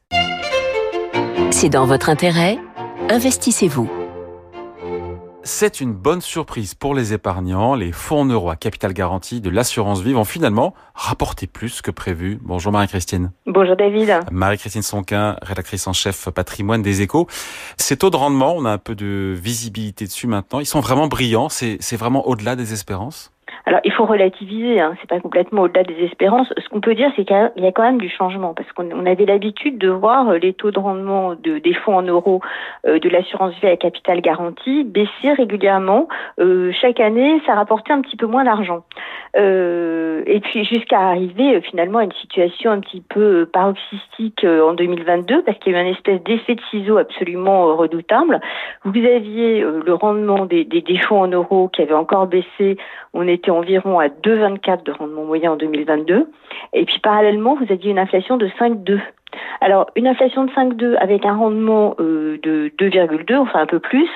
C'est 1.52 1.68
dans 1.68 1.86
votre 1.86 2.08
intérêt. 2.08 2.58
Investissez-vous. 3.10 3.90
C'est 5.44 5.82
une 5.82 5.94
bonne 5.94 6.22
surprise 6.22 6.76
pour 6.76 6.96
les 6.96 7.12
épargnants. 7.12 7.76
Les 7.76 7.92
fonds 7.92 8.22
en 8.22 8.26
euros 8.26 8.52
à 8.52 8.56
capital 8.56 8.94
garanti 8.94 9.42
de 9.42 9.50
l'assurance 9.50 10.00
vie 10.00 10.14
vont 10.14 10.24
finalement 10.24 10.74
rapporter 10.94 11.46
plus 11.46 11.82
que 11.82 11.92
prévu. 11.92 12.40
Bonjour 12.42 12.72
Marie-Christine. 12.72 13.32
Bonjour 13.48 13.76
David. 13.76 14.20
Marie-Christine 14.32 14.82
Sonquin, 14.82 15.36
rédactrice 15.42 15.88
en 15.88 15.94
chef 15.94 16.30
patrimoine 16.30 16.82
des 16.82 17.02
échos. 17.02 17.28
Ces 17.76 17.98
taux 17.98 18.12
de 18.12 18.16
rendement, 18.16 18.54
on 18.56 18.64
a 18.64 18.72
un 18.72 18.78
peu 18.78 18.96
de 18.96 19.36
visibilité 19.38 20.06
dessus 20.06 20.28
maintenant. 20.28 20.62
Ils 20.62 20.66
sont 20.66 20.80
vraiment 20.80 21.08
brillants. 21.08 21.50
C'est 21.50 21.98
vraiment 21.98 22.26
au-delà 22.30 22.56
des 22.56 22.72
espérances? 22.72 23.32
Alors, 23.66 23.82
il 23.84 23.92
faut 23.92 24.06
relativiser, 24.06 24.80
hein, 24.80 24.96
c'est 25.00 25.10
pas 25.10 25.20
complètement 25.20 25.64
au-delà 25.64 25.84
des 25.84 26.04
espérances. 26.04 26.52
Ce 26.58 26.70
qu'on 26.70 26.82
peut 26.82 26.96
dire, 26.96 27.12
c'est 27.16 27.26
qu'il 27.26 27.52
y 27.58 27.68
a 27.68 27.72
quand 27.72 27.84
même 27.84 28.00
du 28.00 28.10
changement, 28.10 28.54
parce 28.54 28.72
qu'on 28.72 29.06
avait 29.06 29.26
l'habitude 29.26 29.78
de 29.78 29.90
voir 29.90 30.30
euh, 30.30 30.38
les 30.38 30.54
taux 30.54 30.72
de 30.72 30.80
rendement 30.80 31.36
de, 31.36 31.60
des 31.60 31.74
fonds 31.74 31.98
en 31.98 32.02
euros 32.02 32.42
euh, 32.88 33.00
de 33.00 33.10
l'assurance 33.10 33.54
vie 33.62 33.68
à 33.68 33.78
capital 33.78 34.22
garanti 34.22 34.84
baisser 34.84 35.34
régulièrement. 35.36 36.08
Euh, 36.40 36.72
chaque 36.72 37.00
année, 37.00 37.42
ça 37.46 37.56
rapportait 37.56 37.94
un 37.94 38.02
petit 38.02 38.18
peu 38.18 38.26
moins 38.26 38.44
d'argent. 38.44 38.84
Euh, 39.38 40.24
et 40.26 40.40
puis 40.40 40.66
jusqu'à 40.66 41.00
arriver 41.00 41.56
euh, 41.56 41.62
finalement 41.62 42.00
à 42.00 42.04
une 42.04 42.14
situation 42.14 42.72
un 42.72 42.80
petit 42.80 43.02
peu 43.02 43.46
paroxystique 43.46 44.44
en 44.46 44.74
2022, 44.74 45.44
parce 45.44 45.58
qu'il 45.60 45.74
y 45.74 45.76
a 45.76 45.80
eu 45.80 45.86
un 45.86 45.92
espèce 45.92 46.22
d'effet 46.24 46.56
de 46.56 46.62
ciseau 46.72 46.98
absolument 46.98 47.76
redoutable. 47.76 48.40
Vous 48.84 49.06
aviez 49.06 49.62
le 49.62 49.94
rendement 49.94 50.46
des, 50.46 50.66
des, 50.66 50.82
des 50.82 50.98
fonds 51.00 51.22
en 51.22 51.28
euros 51.28 51.70
qui 51.70 51.82
avait 51.82 51.94
encore 51.94 52.28
baissé. 52.28 52.78
On 53.14 53.28
était 53.28 53.52
environ 53.52 54.00
à 54.00 54.08
2,24 54.08 54.84
de 54.84 54.92
rendement 54.92 55.24
moyen 55.24 55.54
en 55.54 55.56
2022. 55.56 56.30
Et 56.74 56.86
puis 56.86 57.00
parallèlement, 57.00 57.56
vous 57.56 57.72
aviez 57.72 57.92
une 57.92 58.00
inflation 58.00 58.38
de 58.38 58.48
5,2. 58.48 59.00
Alors, 59.62 59.88
une 59.96 60.08
inflation 60.08 60.46
de 60.46 60.52
5,2 60.52 60.96
avec 60.98 61.26
un 61.26 61.36
rendement 61.36 61.96
euh, 62.00 62.40
de 62.42 62.72
2,2, 62.80 63.38
enfin 63.38 63.60
un 63.60 63.66
peu 63.66 63.80
plus, 63.80 64.10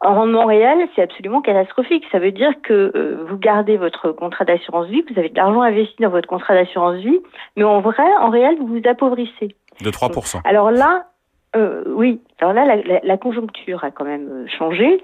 en 0.00 0.14
rendement 0.14 0.44
réel, 0.44 0.88
c'est 0.94 1.02
absolument 1.02 1.40
catastrophique. 1.40 2.04
Ça 2.12 2.18
veut 2.18 2.30
dire 2.30 2.52
que 2.62 2.92
euh, 2.94 3.24
vous 3.28 3.36
gardez 3.36 3.76
votre 3.76 4.12
contrat 4.12 4.44
d'assurance 4.44 4.86
vie, 4.88 5.02
vous 5.10 5.18
avez 5.18 5.30
de 5.30 5.36
l'argent 5.36 5.62
investi 5.62 6.02
dans 6.02 6.10
votre 6.10 6.28
contrat 6.28 6.54
d'assurance 6.54 6.96
vie, 6.96 7.20
mais 7.56 7.64
en 7.64 7.80
vrai, 7.80 8.04
en 8.20 8.30
réel, 8.30 8.56
vous 8.58 8.66
vous 8.66 8.88
appauvrissez. 8.88 9.56
De 9.82 9.90
3%. 9.90 10.40
Alors 10.44 10.70
là, 10.70 11.06
euh, 11.54 11.82
oui, 11.86 12.20
alors 12.42 12.54
là, 12.54 12.76
la, 12.76 13.00
la, 13.02 13.16
conjoncture 13.16 13.84
a 13.84 13.90
quand 13.90 14.04
même 14.04 14.28
euh, 14.28 14.46
changé. 14.48 15.00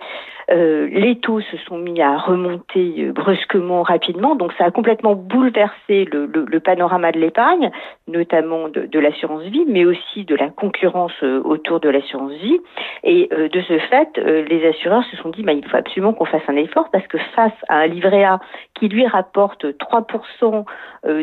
Euh, 0.51 0.89
les 0.91 1.17
taux 1.21 1.41
se 1.41 1.57
sont 1.59 1.77
mis 1.77 2.01
à 2.01 2.17
remonter 2.17 2.95
euh, 2.99 3.13
brusquement, 3.13 3.83
rapidement, 3.83 4.35
donc 4.35 4.53
ça 4.55 4.65
a 4.65 4.71
complètement 4.71 5.15
bouleversé 5.15 6.07
le, 6.07 6.27
le, 6.27 6.47
le 6.47 6.61
panorama 6.61 7.13
de 7.13 7.21
l'épargne, 7.21 7.71
notamment 8.09 8.69
de, 8.69 8.87
de 8.87 8.99
l'assurance 8.99 9.43
vie, 9.43 9.65
mais 9.69 9.85
aussi 9.85 10.25
de 10.25 10.35
la 10.35 10.49
concurrence 10.49 11.13
autour 11.23 11.81
de 11.81 11.91
l'assurance 11.91 12.33
vie. 12.33 12.59
Et 13.05 13.29
de 13.29 13.61
ce 13.61 13.79
fait, 13.79 14.17
les 14.17 14.67
assureurs 14.67 15.05
se 15.05 15.17
sont 15.19 15.29
dit, 15.29 15.43
bah, 15.43 15.53
il 15.53 15.65
faut 15.67 15.77
absolument 15.77 16.15
qu'on 16.15 16.25
fasse 16.25 16.43
un 16.49 16.57
effort 16.57 16.91
parce 16.91 17.07
que 17.07 17.19
face 17.37 17.53
à 17.69 17.81
un 17.81 17.87
livret 17.87 18.25
A 18.25 18.41
qui 18.75 18.89
lui 18.89 19.07
rapporte 19.07 19.67
3% 19.67 20.65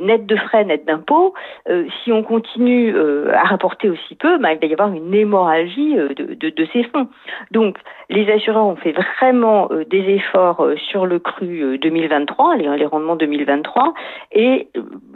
net 0.01 0.25
de 0.25 0.35
frais, 0.35 0.65
net 0.65 0.85
d'impôts, 0.85 1.33
si 2.03 2.11
on 2.11 2.23
continue 2.23 2.95
à 3.31 3.43
rapporter 3.43 3.89
aussi 3.89 4.15
peu, 4.15 4.37
bah, 4.37 4.53
il 4.53 4.59
va 4.59 4.67
y 4.67 4.73
avoir 4.73 4.93
une 4.93 5.14
hémorragie 5.19 5.95
de, 5.95 6.33
de, 6.35 6.49
de, 6.49 6.67
ces 6.73 6.83
fonds. 6.83 7.07
Donc, 7.51 7.77
les 8.09 8.31
assureurs 8.31 8.65
ont 8.65 8.75
fait 8.75 8.93
vraiment 9.19 9.67
euh, 9.71 9.83
des 9.85 10.01
efforts 10.15 10.61
euh, 10.63 10.75
sur 10.89 11.05
le 11.05 11.19
cru 11.19 11.77
2023, 11.79 12.53
euh, 12.53 12.57
les, 12.57 12.77
les 12.77 12.85
rendements 12.85 13.15
2023, 13.15 13.93
et 14.31 14.69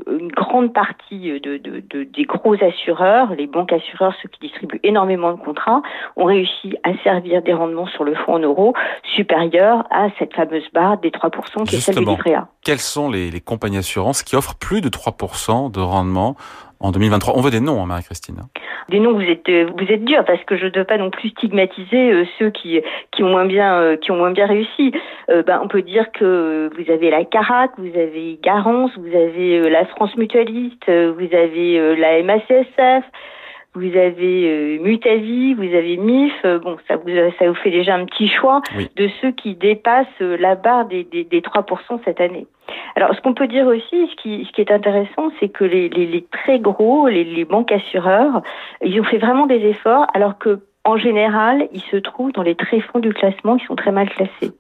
une 0.10 0.30
grande 0.30 0.74
partie 0.74 1.40
de, 1.40 1.58
de, 1.58 2.04
des 2.04 2.24
gros 2.24 2.56
assureurs, 2.64 3.34
les 3.36 3.48
banques 3.48 3.74
assureurs, 3.74 4.14
ceux 4.22 4.30
qui 4.30 4.40
distribuent 4.48 4.80
énormément 4.84 5.32
de 5.34 5.40
contrats, 5.40 5.82
ont 6.16 6.26
réussi 6.26 6.76
à 6.84 6.98
servir 7.04 7.42
des 7.42 7.54
rendements 7.54 7.88
sur 7.88 8.04
le 8.04 8.16
fonds 8.16 8.34
en 8.34 8.40
euros 8.40 8.74
supérieurs 9.16 9.86
à 9.92 10.08
cette 10.18 10.34
fameuse 10.34 10.68
barre 10.74 10.98
des 10.98 11.12
3% 11.12 11.66
qui 11.68 11.76
est 11.76 11.80
celle 11.80 11.96
du 11.96 12.06
livret 12.06 12.34
A. 12.34 12.48
Quelles 12.64 12.80
sont 12.80 13.10
les, 13.10 13.30
les 13.32 13.42
compagnies 13.42 13.78
assurances 13.78 14.24
qui 14.24 14.36
offrent 14.36 14.56
plus 14.56 14.82
de 14.82 14.90
3% 14.90 15.72
de 15.72 15.80
rendement 15.80 16.36
en 16.80 16.92
2023 16.92 17.34
On 17.38 17.42
veut 17.42 17.52
des 17.52 17.60
noms, 17.60 17.82
hein, 17.82 17.86
Marie-Christine. 17.86 18.38
Des 18.90 19.00
noms, 19.00 19.14
vous 19.14 19.22
êtes 19.22 19.50
vous 19.50 19.92
êtes 19.92 20.04
dur 20.04 20.24
parce 20.26 20.44
que 20.46 20.58
je 20.58 20.66
ne 20.66 20.70
dois 20.70 20.86
pas 20.86 20.98
non 20.98 21.12
plus 21.12 21.30
stigmatiser 21.30 22.12
euh, 22.12 22.26
ceux 22.40 22.50
qui 22.50 22.82
qui 23.12 23.24
ont 23.24 23.30
moins 23.30 23.46
bien 23.46 23.80
euh, 23.80 23.98
qui 23.98 24.12
ont 24.12 24.18
moins 24.18 24.32
bien 24.32 24.48
réussi. 24.48 24.92
Euh, 25.30 25.44
ben, 25.44 25.60
on 25.64 25.68
peut 25.68 25.82
dire 25.82 26.12
que 26.12 26.70
vous 26.76 26.92
avez 26.92 27.12
la 27.12 27.26
Carac, 27.26 27.72
vous 27.78 27.98
avez 28.00 28.40
Garance, 28.42 28.92
vous 28.98 29.16
avez 29.16 29.70
la 29.70 29.86
France 29.86 30.16
Mutualiste, 30.16 30.90
vous 30.90 31.36
avez 31.36 31.96
la 31.96 32.24
MACSF 32.24 33.04
vous 33.76 33.96
avez 33.96 34.80
Mutavi, 34.80 35.54
vous 35.54 35.64
avez 35.64 35.98
MIF. 35.98 36.42
bon, 36.44 36.78
ça 36.88 36.96
vous, 36.98 37.10
ça 37.38 37.48
vous 37.48 37.56
fait 37.56 37.72
déjà 37.72 37.96
un 37.96 38.06
petit 38.06 38.28
choix 38.28 38.62
de 38.96 39.08
ceux 39.22 39.32
qui 39.32 39.56
dépassent 39.56 40.08
la 40.20 40.56
barre 40.56 40.86
des, 40.86 41.04
des, 41.04 41.24
des 41.24 41.42
3% 41.42 42.00
cette 42.04 42.20
année. 42.20 42.48
Alors, 42.96 43.14
ce 43.16 43.22
qu'on 43.22 43.34
peut 43.34 43.48
dire 43.48 43.68
aussi, 43.68 44.08
ce 44.08 44.16
qui, 44.16 44.46
ce 44.46 44.52
qui 44.52 44.62
est 44.62 44.72
intéressant, 44.72 45.32
c'est 45.40 45.50
que 45.50 45.64
les, 45.64 45.90
les, 45.90 46.06
les, 46.06 46.24
très 46.24 46.60
gros, 46.60 47.08
les, 47.08 47.24
les 47.24 47.46
banques 47.46 47.72
assureurs, 47.72 48.42
ils 48.84 49.00
ont 49.00 49.04
fait 49.04 49.18
vraiment 49.18 49.48
des 49.48 49.66
efforts, 49.66 50.06
alors 50.14 50.38
que 50.38 50.60
en 50.86 50.98
général, 50.98 51.68
ils 51.74 51.82
se 51.82 51.98
trouvent 51.98 52.32
dans 52.32 52.42
les 52.42 52.56
tréfonds 52.56 53.00
du 53.00 53.14
classement, 53.14 53.58
ils 53.58 53.66
sont 53.66 53.76
très 53.76 53.92
mal 53.92 54.10
classés. 54.10 54.52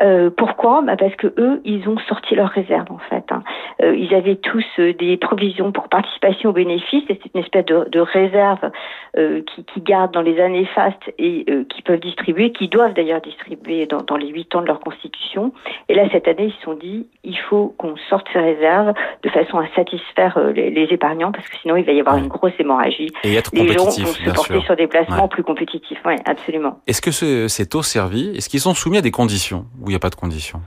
Euh, 0.00 0.30
pourquoi? 0.36 0.82
Bah 0.82 0.96
Parce 0.96 1.14
que 1.16 1.26
eux, 1.38 1.60
ils 1.64 1.88
ont 1.88 1.98
sorti 2.08 2.34
leurs 2.36 2.50
réserves 2.50 2.90
en 2.90 2.98
fait. 3.10 3.24
Hein. 3.30 3.42
Euh, 3.82 3.96
ils 3.96 4.14
avaient 4.14 4.36
tous 4.36 4.64
euh, 4.78 4.92
des 4.94 5.16
provisions 5.16 5.72
pour 5.72 5.88
participation 5.88 6.50
aux 6.50 6.52
bénéfices 6.52 7.04
et 7.08 7.18
c'est 7.22 7.30
une 7.34 7.40
espèce 7.40 7.64
de, 7.64 7.88
de 7.90 8.00
réserve 8.00 8.70
qui, 9.16 9.64
qui 9.64 9.80
gardent 9.80 10.12
dans 10.12 10.22
les 10.22 10.38
années 10.40 10.66
fastes 10.66 11.12
et 11.18 11.44
qui 11.68 11.82
peuvent 11.82 11.98
distribuer, 11.98 12.52
qui 12.52 12.68
doivent 12.68 12.94
d'ailleurs 12.94 13.20
distribuer 13.20 13.86
dans, 13.86 14.02
dans 14.02 14.16
les 14.16 14.28
huit 14.28 14.54
ans 14.54 14.60
de 14.62 14.66
leur 14.66 14.78
constitution. 14.78 15.52
Et 15.88 15.94
là, 15.94 16.04
cette 16.12 16.28
année, 16.28 16.44
ils 16.46 16.52
se 16.52 16.62
sont 16.62 16.74
dit, 16.74 17.08
il 17.24 17.36
faut 17.36 17.74
qu'on 17.78 17.96
sorte 18.08 18.28
ces 18.32 18.38
réserves 18.38 18.92
de 19.24 19.28
façon 19.30 19.58
à 19.58 19.66
satisfaire 19.74 20.38
les, 20.54 20.70
les, 20.70 20.84
épargnants 20.92 21.32
parce 21.32 21.48
que 21.48 21.56
sinon, 21.58 21.74
il 21.76 21.84
va 21.84 21.92
y 21.92 21.98
avoir 22.00 22.16
une 22.16 22.28
grosse 22.28 22.52
hémorragie. 22.60 23.08
Et 23.24 23.34
être 23.34 23.50
les 23.54 23.72
gens 23.72 23.84
vont 23.86 23.90
se 23.90 24.30
porter 24.30 24.54
sûr. 24.54 24.62
sur 24.64 24.76
des 24.76 24.86
placements 24.86 25.22
Ouais. 25.22 25.28
plus 25.28 25.42
compétitifs. 25.42 25.98
Oui, 26.04 26.14
absolument. 26.24 26.78
Est-ce 26.86 27.02
que 27.02 27.10
ce- 27.10 27.48
ces 27.48 27.66
taux 27.68 27.82
servis, 27.82 28.30
est-ce 28.36 28.48
qu'ils 28.48 28.60
sont 28.60 28.74
soumis 28.74 28.98
à 28.98 29.02
des 29.02 29.10
conditions 29.10 29.37
ou 29.80 29.86
il 29.86 29.90
n'y 29.90 29.94
a 29.94 30.00
pas 30.00 30.10
de 30.10 30.14
conditions? 30.14 30.60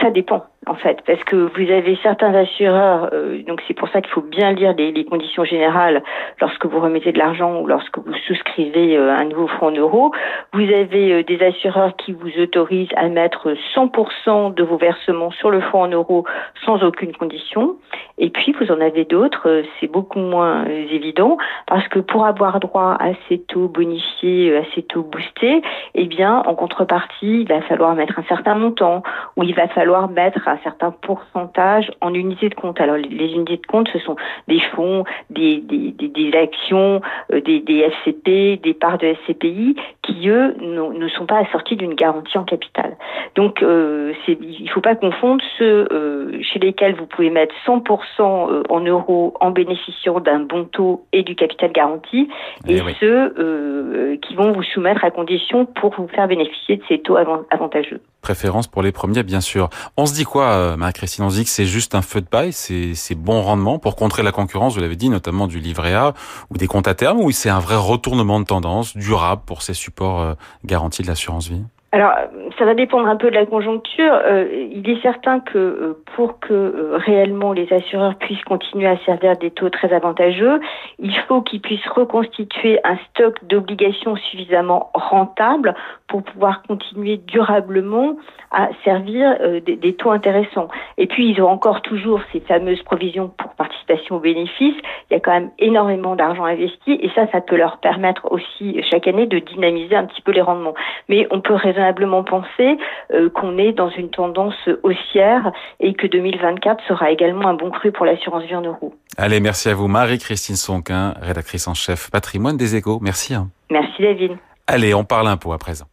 Ça 0.00 0.10
dépend, 0.10 0.44
en 0.66 0.74
fait, 0.74 0.98
parce 1.06 1.24
que 1.24 1.36
vous 1.36 1.70
avez 1.72 1.96
certains 2.02 2.34
assureurs, 2.34 3.08
euh, 3.14 3.42
donc 3.44 3.62
c'est 3.66 3.72
pour 3.72 3.88
ça 3.88 4.02
qu'il 4.02 4.12
faut 4.12 4.20
bien 4.20 4.52
lire 4.52 4.74
les, 4.76 4.92
les 4.92 5.06
conditions 5.06 5.42
générales 5.42 6.02
lorsque 6.38 6.66
vous 6.66 6.80
remettez 6.80 7.12
de 7.12 7.18
l'argent 7.18 7.60
ou 7.62 7.66
lorsque 7.66 7.96
vous 7.96 8.12
souscrivez 8.26 8.98
euh, 8.98 9.10
un 9.10 9.24
nouveau 9.24 9.46
fonds 9.46 9.68
en 9.68 9.70
euros. 9.70 10.12
Vous 10.52 10.70
avez 10.70 11.12
euh, 11.12 11.22
des 11.22 11.42
assureurs 11.42 11.96
qui 11.96 12.12
vous 12.12 12.30
autorisent 12.38 12.92
à 12.96 13.08
mettre 13.08 13.54
100% 13.74 14.52
de 14.52 14.62
vos 14.62 14.76
versements 14.76 15.30
sur 15.30 15.50
le 15.50 15.62
fonds 15.62 15.82
en 15.82 15.88
euros 15.88 16.26
sans 16.66 16.82
aucune 16.82 17.16
condition. 17.16 17.76
Et 18.18 18.28
puis, 18.28 18.54
vous 18.60 18.70
en 18.70 18.80
avez 18.82 19.06
d'autres, 19.06 19.48
euh, 19.48 19.62
c'est 19.80 19.90
beaucoup 19.90 20.18
moins 20.18 20.66
évident, 20.66 21.38
parce 21.66 21.88
que 21.88 22.00
pour 22.00 22.26
avoir 22.26 22.60
droit 22.60 22.98
à 23.00 23.12
ces 23.28 23.38
taux 23.38 23.68
bonifiés, 23.68 24.54
à 24.58 24.62
ces 24.74 24.82
taux 24.82 25.02
boostés, 25.04 25.62
eh 25.94 26.04
bien, 26.04 26.42
en 26.46 26.54
contrepartie, 26.54 27.40
il 27.40 27.48
va 27.48 27.62
falloir 27.62 27.94
mettre 27.94 28.18
un 28.18 28.24
certain 28.24 28.56
montant, 28.56 29.02
ou 29.36 29.42
il 29.42 29.54
va 29.54 29.68
falloir 29.68 29.85
mettre 30.10 30.46
un 30.48 30.58
certain 30.64 30.90
pourcentage 30.90 31.90
en 32.00 32.12
unités 32.14 32.48
de 32.48 32.54
compte. 32.54 32.80
Alors, 32.80 32.96
les- 32.96 33.32
unités 33.32 33.56
de 33.56 33.66
compte, 33.66 33.88
ce 33.92 33.98
sont 33.98 34.16
des 34.48 34.60
fonds, 34.74 35.04
des, 35.30 35.58
des, 35.60 35.92
des, 35.92 36.08
des 36.08 36.36
actions, 36.36 37.00
euh, 37.32 37.40
des, 37.40 37.60
des 37.60 37.78
FCP, 37.80 38.56
des 38.62 38.74
parts 38.74 38.98
de 38.98 39.14
SCPI, 39.26 39.76
qui, 40.02 40.28
eux, 40.28 40.54
ne 40.60 41.08
sont 41.08 41.26
pas 41.26 41.38
assortis 41.38 41.76
d'une 41.76 41.94
garantie 41.94 42.36
en 42.38 42.44
capital. 42.44 42.96
Donc, 43.34 43.62
euh, 43.62 44.12
il 44.28 44.64
ne 44.64 44.68
faut 44.68 44.80
pas 44.80 44.94
confondre 44.94 45.42
ceux 45.58 45.86
euh, 45.92 46.40
chez 46.42 46.58
lesquels 46.58 46.94
vous 46.94 47.06
pouvez 47.06 47.30
mettre 47.30 47.54
100% 47.66 47.80
euh, 48.20 48.62
en 48.68 48.80
euros 48.80 49.34
en 49.40 49.50
bénéficiant 49.50 50.20
d'un 50.20 50.40
bon 50.40 50.64
taux 50.64 51.04
et 51.12 51.22
du 51.22 51.34
capital 51.34 51.72
garanti, 51.72 52.28
Eh 52.68 52.76
et 52.76 52.82
oui. 52.82 52.94
ceux 53.00 54.18
qui 54.22 54.34
vont 54.34 54.52
vous 54.52 54.62
soumettre 54.62 55.04
à 55.04 55.10
condition 55.10 55.66
pour 55.66 55.94
vous 55.94 56.08
faire 56.08 56.26
bénéficier 56.28 56.76
de 56.76 56.82
ces 56.88 56.98
taux 57.00 57.16
avant- 57.16 57.42
avantageux. 57.50 58.00
Préférence 58.26 58.66
pour 58.66 58.82
les 58.82 58.90
premiers, 58.90 59.22
bien 59.22 59.40
sûr. 59.40 59.70
On 59.96 60.04
se 60.04 60.12
dit 60.12 60.24
quoi, 60.24 60.46
euh, 60.46 60.76
Marie-Christine 60.76 61.22
On 61.22 61.30
se 61.30 61.36
dit 61.36 61.44
que 61.44 61.50
c'est 61.50 61.64
juste 61.64 61.94
un 61.94 62.02
feu 62.02 62.20
de 62.20 62.26
paille, 62.26 62.52
c'est 62.52 63.14
bon 63.14 63.40
rendement 63.40 63.78
pour 63.78 63.94
contrer 63.94 64.24
la 64.24 64.32
concurrence, 64.32 64.74
vous 64.74 64.80
l'avez 64.80 64.96
dit, 64.96 65.10
notamment 65.10 65.46
du 65.46 65.60
livret 65.60 65.94
A 65.94 66.12
ou 66.50 66.58
des 66.58 66.66
comptes 66.66 66.88
à 66.88 66.96
terme, 66.96 67.20
ou 67.20 67.30
c'est 67.30 67.50
un 67.50 67.60
vrai 67.60 67.76
retournement 67.76 68.40
de 68.40 68.44
tendance 68.44 68.96
durable 68.96 69.42
pour 69.46 69.62
ces 69.62 69.74
supports 69.74 70.20
euh, 70.20 70.34
garantis 70.64 71.02
de 71.02 71.06
l'assurance 71.06 71.46
vie? 71.46 71.62
Alors, 71.92 72.12
ça 72.58 72.64
va 72.64 72.74
dépendre 72.74 73.06
un 73.08 73.16
peu 73.16 73.30
de 73.30 73.34
la 73.34 73.46
conjoncture. 73.46 74.12
Euh, 74.12 74.68
il 74.72 74.90
est 74.90 75.00
certain 75.02 75.38
que 75.38 75.56
euh, 75.56 76.02
pour 76.16 76.40
que 76.40 76.52
euh, 76.52 76.96
réellement 76.96 77.52
les 77.52 77.72
assureurs 77.72 78.16
puissent 78.16 78.42
continuer 78.42 78.88
à 78.88 78.98
servir 79.06 79.36
des 79.36 79.52
taux 79.52 79.70
très 79.70 79.92
avantageux, 79.92 80.60
il 80.98 81.16
faut 81.28 81.42
qu'ils 81.42 81.60
puissent 81.60 81.86
reconstituer 81.88 82.80
un 82.82 82.96
stock 83.10 83.36
d'obligations 83.44 84.16
suffisamment 84.16 84.90
rentable 84.94 85.74
pour 86.08 86.22
pouvoir 86.22 86.62
continuer 86.62 87.18
durablement 87.18 88.16
à 88.50 88.68
servir 88.84 89.36
euh, 89.40 89.60
des, 89.60 89.76
des 89.76 89.94
taux 89.94 90.10
intéressants. 90.10 90.68
Et 90.98 91.06
puis, 91.06 91.28
ils 91.30 91.42
ont 91.42 91.48
encore 91.48 91.82
toujours 91.82 92.20
ces 92.32 92.40
fameuses 92.40 92.82
provisions 92.82 93.28
pour 93.36 93.54
participation 93.54 94.16
aux 94.16 94.20
bénéfices. 94.20 94.76
Il 95.10 95.14
y 95.14 95.16
a 95.16 95.20
quand 95.20 95.32
même 95.32 95.50
énormément 95.58 96.16
d'argent 96.16 96.44
investi 96.44 96.92
et 96.92 97.10
ça, 97.14 97.26
ça 97.32 97.40
peut 97.40 97.56
leur 97.56 97.78
permettre 97.78 98.30
aussi 98.30 98.82
chaque 98.90 99.06
année 99.08 99.26
de 99.26 99.38
dynamiser 99.38 99.96
un 99.96 100.04
petit 100.04 100.22
peu 100.22 100.32
les 100.32 100.40
rendements. 100.40 100.74
Mais 101.08 101.26
on 101.30 101.40
peut 101.40 101.54
raisonnablement 101.76 102.24
penser 102.24 102.78
euh, 103.12 103.30
qu'on 103.30 103.58
est 103.58 103.72
dans 103.72 103.90
une 103.90 104.10
tendance 104.10 104.54
haussière 104.82 105.52
et 105.80 105.94
que 105.94 106.06
2024 106.06 106.82
sera 106.88 107.10
également 107.10 107.48
un 107.48 107.54
bon 107.54 107.70
cru 107.70 107.92
pour 107.92 108.06
l'assurance 108.06 108.44
vie 108.44 108.54
en 108.54 108.62
euros. 108.62 108.94
Allez, 109.16 109.40
merci 109.40 109.68
à 109.68 109.74
vous, 109.74 109.88
Marie-Christine 109.88 110.56
Sonquin, 110.56 111.14
rédactrice 111.20 111.68
en 111.68 111.74
chef 111.74 112.10
patrimoine 112.10 112.56
des 112.56 112.76
échos. 112.76 112.98
Merci. 113.02 113.34
hein. 113.34 113.50
Merci 113.70 114.02
David. 114.02 114.32
Allez, 114.66 114.94
on 114.94 115.04
parle 115.04 115.28
impôt 115.28 115.52
à 115.52 115.58
présent. 115.58 115.86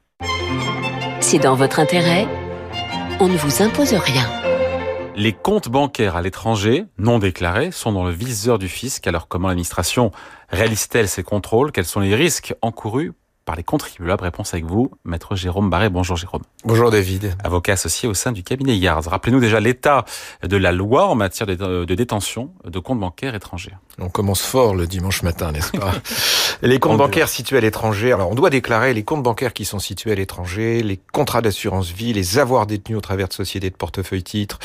C'est 1.19 1.39
dans 1.39 1.55
votre 1.55 1.79
intérêt. 1.79 2.25
On 3.19 3.27
ne 3.27 3.37
vous 3.37 3.61
impose 3.61 3.93
rien. 3.93 4.23
Les 5.15 5.31
comptes 5.31 5.69
bancaires 5.69 6.15
à 6.15 6.21
l'étranger, 6.23 6.85
non 6.97 7.19
déclarés, 7.19 7.69
sont 7.71 7.91
dans 7.91 8.03
le 8.03 8.09
viseur 8.09 8.57
du 8.57 8.67
fisc. 8.67 9.05
Alors 9.05 9.27
comment 9.27 9.47
l'administration 9.47 10.09
réalise-t-elle 10.49 11.07
ces 11.07 11.21
contrôles? 11.21 11.71
Quels 11.71 11.85
sont 11.85 11.99
les 11.99 12.15
risques 12.15 12.55
encourus 12.63 13.13
par 13.45 13.55
les 13.55 13.63
contribuables 13.63 14.23
Réponse 14.23 14.53
avec 14.53 14.65
vous, 14.65 14.91
maître 15.05 15.35
Jérôme 15.35 15.69
Barré. 15.69 15.89
Bonjour 15.89 16.15
Jérôme. 16.15 16.43
Bonjour 16.65 16.91
David. 16.91 17.35
Avocat 17.43 17.73
associé 17.73 18.07
au 18.07 18.13
sein 18.13 18.31
du 18.31 18.43
cabinet 18.43 18.77
Yards. 18.77 19.03
Rappelez-nous 19.03 19.39
déjà 19.39 19.59
l'état 19.59 20.05
de 20.43 20.57
la 20.57 20.71
loi 20.71 21.07
en 21.07 21.15
matière 21.15 21.47
de, 21.47 21.85
de 21.85 21.95
détention 21.95 22.51
de 22.63 22.79
comptes 22.79 22.99
bancaires 22.99 23.35
étrangers. 23.35 23.73
On 23.99 24.09
commence 24.09 24.41
fort 24.41 24.75
le 24.75 24.87
dimanche 24.87 25.21
matin, 25.23 25.51
n'est-ce 25.51 25.71
pas 25.71 25.93
Les 26.63 26.79
comptes 26.79 26.97
bancaires 26.97 27.27
situés 27.27 27.57
à 27.57 27.61
l'étranger. 27.61 28.11
Alors, 28.13 28.31
on 28.31 28.35
doit 28.35 28.49
déclarer 28.49 28.93
les 28.93 29.03
comptes 29.03 29.21
bancaires 29.21 29.53
qui 29.53 29.65
sont 29.65 29.79
situés 29.79 30.13
à 30.13 30.15
l'étranger, 30.15 30.81
les 30.81 30.99
contrats 31.11 31.41
d'assurance 31.41 31.91
vie, 31.91 32.13
les 32.13 32.39
avoirs 32.39 32.65
détenus 32.65 32.97
au 32.97 33.01
travers 33.01 33.27
de 33.27 33.33
sociétés 33.33 33.69
de 33.69 33.75
portefeuille 33.75 34.23
titres, 34.23 34.59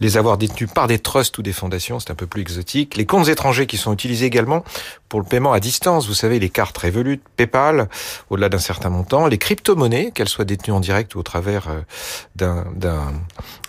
les 0.00 0.16
avoirs 0.16 0.38
détenus 0.38 0.70
par 0.72 0.88
des 0.88 0.98
trusts 0.98 1.36
ou 1.38 1.42
des 1.42 1.52
fondations, 1.52 2.00
c'est 2.00 2.10
un 2.10 2.14
peu 2.14 2.26
plus 2.26 2.40
exotique. 2.40 2.96
Les 2.96 3.06
comptes 3.06 3.28
étrangers 3.28 3.66
qui 3.66 3.76
sont 3.76 3.92
utilisés 3.92 4.26
également 4.26 4.64
pour 5.08 5.20
le 5.20 5.26
paiement 5.26 5.52
à 5.52 5.60
distance. 5.60 6.08
Vous 6.08 6.14
savez, 6.14 6.40
les 6.40 6.48
cartes 6.48 6.78
Revolut, 6.78 7.20
PayPal, 7.36 7.88
au-delà 8.32 8.48
d'un 8.48 8.58
certain 8.58 8.88
montant, 8.88 9.26
les 9.26 9.36
crypto-monnaies, 9.36 10.10
qu'elles 10.10 10.28
soient 10.28 10.46
détenues 10.46 10.72
en 10.72 10.80
direct 10.80 11.14
ou 11.14 11.18
au 11.18 11.22
travers 11.22 11.68
euh, 11.68 11.80
d'un, 12.34 12.64
d'un, 12.74 13.12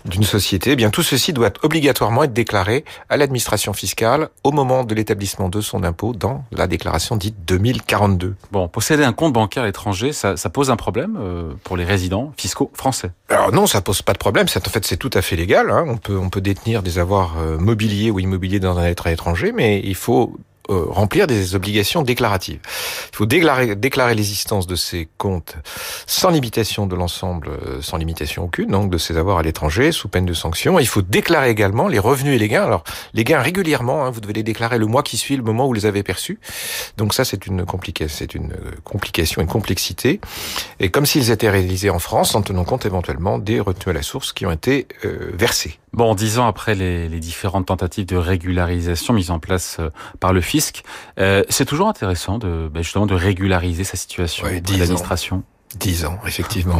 d'une 0.05 0.23
société, 0.23 0.71
eh 0.71 0.75
bien 0.77 0.89
tout 0.89 1.03
ceci 1.03 1.33
doit 1.33 1.51
obligatoirement 1.63 2.23
être 2.23 2.31
déclaré 2.31 2.85
à 3.09 3.17
l'administration 3.17 3.73
fiscale 3.73 4.29
au 4.45 4.51
moment 4.51 4.85
de 4.85 4.95
l'établissement 4.95 5.49
de 5.49 5.59
son 5.59 5.83
impôt 5.83 6.13
dans 6.13 6.45
la 6.53 6.67
déclaration 6.67 7.17
dite 7.17 7.35
2042. 7.45 8.35
Bon, 8.53 8.69
posséder 8.69 9.03
un 9.03 9.11
compte 9.11 9.33
bancaire 9.33 9.63
à 9.63 9.65
l'étranger, 9.65 10.13
ça, 10.13 10.37
ça 10.37 10.49
pose 10.49 10.71
un 10.71 10.77
problème 10.77 11.17
euh, 11.19 11.51
pour 11.65 11.75
les 11.75 11.83
résidents 11.83 12.31
fiscaux 12.37 12.71
français. 12.73 13.11
Alors 13.27 13.51
non, 13.51 13.67
ça 13.67 13.81
pose 13.81 14.01
pas 14.01 14.13
de 14.13 14.17
problème. 14.17 14.45
En 14.45 14.69
fait 14.69 14.85
c'est 14.85 14.97
tout 14.97 15.11
à 15.13 15.21
fait 15.21 15.35
légal. 15.35 15.69
Hein. 15.71 15.83
On 15.87 15.97
peut 15.97 16.17
on 16.17 16.29
peut 16.29 16.41
détenir 16.41 16.83
des 16.83 16.99
avoirs 16.99 17.35
euh, 17.37 17.57
mobiliers 17.57 18.11
ou 18.11 18.19
immobiliers 18.19 18.61
dans 18.61 18.77
un 18.77 18.87
état 18.87 19.11
étranger, 19.11 19.51
mais 19.51 19.81
il 19.83 19.95
faut 19.95 20.37
euh, 20.69 20.85
remplir 20.87 21.27
des 21.27 21.55
obligations 21.55 22.01
déclaratives. 22.01 22.59
Il 23.11 23.15
faut 23.15 23.25
déclarer, 23.25 23.75
déclarer 23.75 24.15
l'existence 24.15 24.65
de 24.65 24.75
ces 24.75 25.09
comptes 25.17 25.57
sans 26.07 26.29
limitation 26.29 26.87
de 26.87 26.95
l'ensemble, 26.95 27.49
euh, 27.49 27.81
sans 27.81 27.97
limitation 27.97 28.45
aucune, 28.45 28.69
donc 28.69 28.89
de 28.89 28.97
ces 28.97 29.17
avoirs 29.17 29.39
à 29.39 29.43
l'étranger, 29.43 29.91
sous 29.91 30.07
peine 30.07 30.25
de 30.25 30.33
sanction. 30.33 30.79
Il 30.79 30.87
faut 30.87 31.01
déclarer 31.01 31.49
également 31.49 31.87
les 31.87 31.99
revenus 31.99 32.35
et 32.35 32.39
les 32.39 32.47
gains. 32.47 32.63
Alors, 32.63 32.83
les 33.13 33.23
gains 33.23 33.41
régulièrement, 33.41 34.05
hein, 34.05 34.09
vous 34.09 34.21
devez 34.21 34.33
les 34.33 34.43
déclarer 34.43 34.77
le 34.77 34.85
mois 34.85 35.03
qui 35.03 35.17
suit 35.17 35.35
le 35.35 35.43
moment 35.43 35.65
où 35.65 35.67
vous 35.67 35.73
les 35.73 35.85
avez 35.85 36.03
perçus. 36.03 36.39
Donc 36.97 37.13
ça, 37.13 37.25
c'est 37.25 37.45
une 37.45 37.65
complication, 37.65 38.15
c'est 38.17 38.35
une 38.35 38.53
euh, 38.53 38.71
complication, 38.83 39.41
une 39.41 39.47
complexité. 39.47 40.21
Et 40.79 40.89
comme 40.89 41.05
s'ils 41.05 41.31
étaient 41.31 41.49
réalisés 41.49 41.89
en 41.89 41.99
France, 41.99 42.35
en 42.35 42.41
tenant 42.41 42.63
compte 42.63 42.85
éventuellement 42.85 43.37
des 43.37 43.59
retenues 43.59 43.91
à 43.91 43.93
la 43.93 44.01
source 44.01 44.33
qui 44.33 44.45
ont 44.45 44.51
été 44.51 44.87
euh, 45.05 45.31
versées. 45.33 45.79
Bon, 45.93 46.15
dix 46.15 46.39
ans 46.39 46.47
après 46.47 46.73
les, 46.73 47.07
les 47.07 47.19
différentes 47.19 47.67
tentatives 47.67 48.07
de 48.07 48.15
régularisation 48.15 49.13
mises 49.13 49.29
en 49.29 49.39
place 49.39 49.77
euh, 49.79 49.89
par 50.19 50.33
le 50.33 50.41
fisc, 50.53 50.83
euh, 51.19 51.43
c'est 51.49 51.65
toujours 51.65 51.87
intéressant 51.87 52.37
de 52.37 52.69
ben, 52.71 52.83
justement 52.83 53.07
de 53.07 53.15
régulariser 53.15 53.83
sa 53.83 53.97
situation 53.97 54.45
Ouais, 54.45 54.61
l'administration. 54.77 55.43
Dix 55.75 56.05
ans, 56.05 56.19
effectivement. 56.27 56.79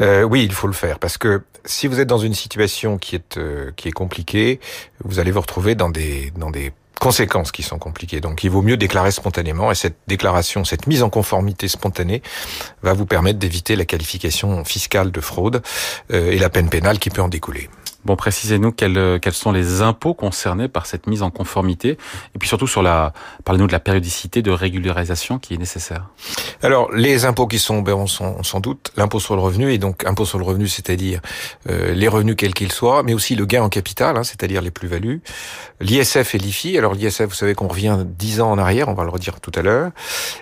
Euh, 0.00 0.22
oui, 0.22 0.42
il 0.42 0.52
faut 0.52 0.66
le 0.66 0.72
faire 0.72 0.98
parce 0.98 1.18
que 1.18 1.42
si 1.64 1.86
vous 1.86 2.00
êtes 2.00 2.08
dans 2.08 2.18
une 2.18 2.34
situation 2.34 2.98
qui 2.98 3.14
est 3.14 3.36
euh, 3.36 3.70
qui 3.76 3.86
est 3.86 3.92
compliquée, 3.92 4.58
vous 5.04 5.20
allez 5.20 5.30
vous 5.30 5.42
retrouver 5.42 5.76
dans 5.76 5.90
des 5.90 6.32
dans 6.36 6.50
des 6.50 6.72
conséquences 6.98 7.52
qui 7.52 7.62
sont 7.62 7.78
compliquées. 7.78 8.20
Donc 8.20 8.42
il 8.42 8.50
vaut 8.50 8.62
mieux 8.62 8.76
déclarer 8.76 9.10
spontanément 9.10 9.70
et 9.70 9.74
cette 9.74 9.98
déclaration, 10.06 10.64
cette 10.64 10.86
mise 10.86 11.02
en 11.02 11.10
conformité 11.10 11.68
spontanée 11.68 12.22
va 12.82 12.92
vous 12.94 13.06
permettre 13.06 13.38
d'éviter 13.38 13.76
la 13.76 13.84
qualification 13.84 14.64
fiscale 14.64 15.12
de 15.12 15.20
fraude 15.20 15.62
euh, 16.12 16.32
et 16.32 16.38
la 16.38 16.48
peine 16.48 16.68
pénale 16.68 16.98
qui 16.98 17.10
peut 17.10 17.22
en 17.22 17.28
découler. 17.28 17.68
Bon, 18.04 18.16
précisez-nous 18.16 18.72
quels, 18.72 19.18
quels 19.20 19.32
sont 19.32 19.52
les 19.52 19.82
impôts 19.82 20.14
concernés 20.14 20.68
par 20.68 20.86
cette 20.86 21.06
mise 21.06 21.22
en 21.22 21.30
conformité 21.30 21.98
et 22.34 22.38
puis 22.38 22.48
surtout 22.48 22.66
sur 22.66 22.82
la, 22.82 23.12
parlez-nous 23.44 23.66
de 23.66 23.72
la 23.72 23.80
périodicité 23.80 24.42
de 24.42 24.50
régularisation 24.50 25.38
qui 25.38 25.54
est 25.54 25.58
nécessaire. 25.58 26.08
Alors, 26.62 26.92
les 26.92 27.24
impôts 27.24 27.46
qui 27.46 27.58
sont, 27.58 27.82
ben, 27.82 27.94
on 27.94 28.06
sont 28.06 28.42
sans 28.42 28.60
doute 28.60 28.90
l'impôt 28.96 29.20
sur 29.20 29.36
le 29.36 29.42
revenu 29.42 29.72
et 29.72 29.78
donc 29.78 30.04
impôt 30.06 30.24
sur 30.24 30.38
le 30.38 30.44
revenu, 30.44 30.66
c'est-à-dire 30.68 31.20
euh, 31.68 31.92
les 31.92 32.08
revenus 32.08 32.36
quels 32.36 32.54
qu'ils 32.54 32.72
soient, 32.72 33.02
mais 33.02 33.14
aussi 33.14 33.34
le 33.34 33.44
gain 33.44 33.62
en 33.62 33.68
capital, 33.68 34.16
hein, 34.16 34.24
c'est-à-dire 34.24 34.62
les 34.62 34.70
plus-values, 34.70 35.20
l'ISF 35.80 36.34
et 36.34 36.38
l'IFI. 36.38 36.78
Alors 36.78 36.94
l'ISF, 36.94 37.22
vous 37.22 37.34
savez 37.34 37.54
qu'on 37.54 37.68
revient 37.68 37.98
dix 38.04 38.40
ans 38.40 38.50
en 38.50 38.58
arrière, 38.58 38.88
on 38.88 38.94
va 38.94 39.04
le 39.04 39.10
redire 39.10 39.40
tout 39.40 39.52
à 39.54 39.62
l'heure, 39.62 39.90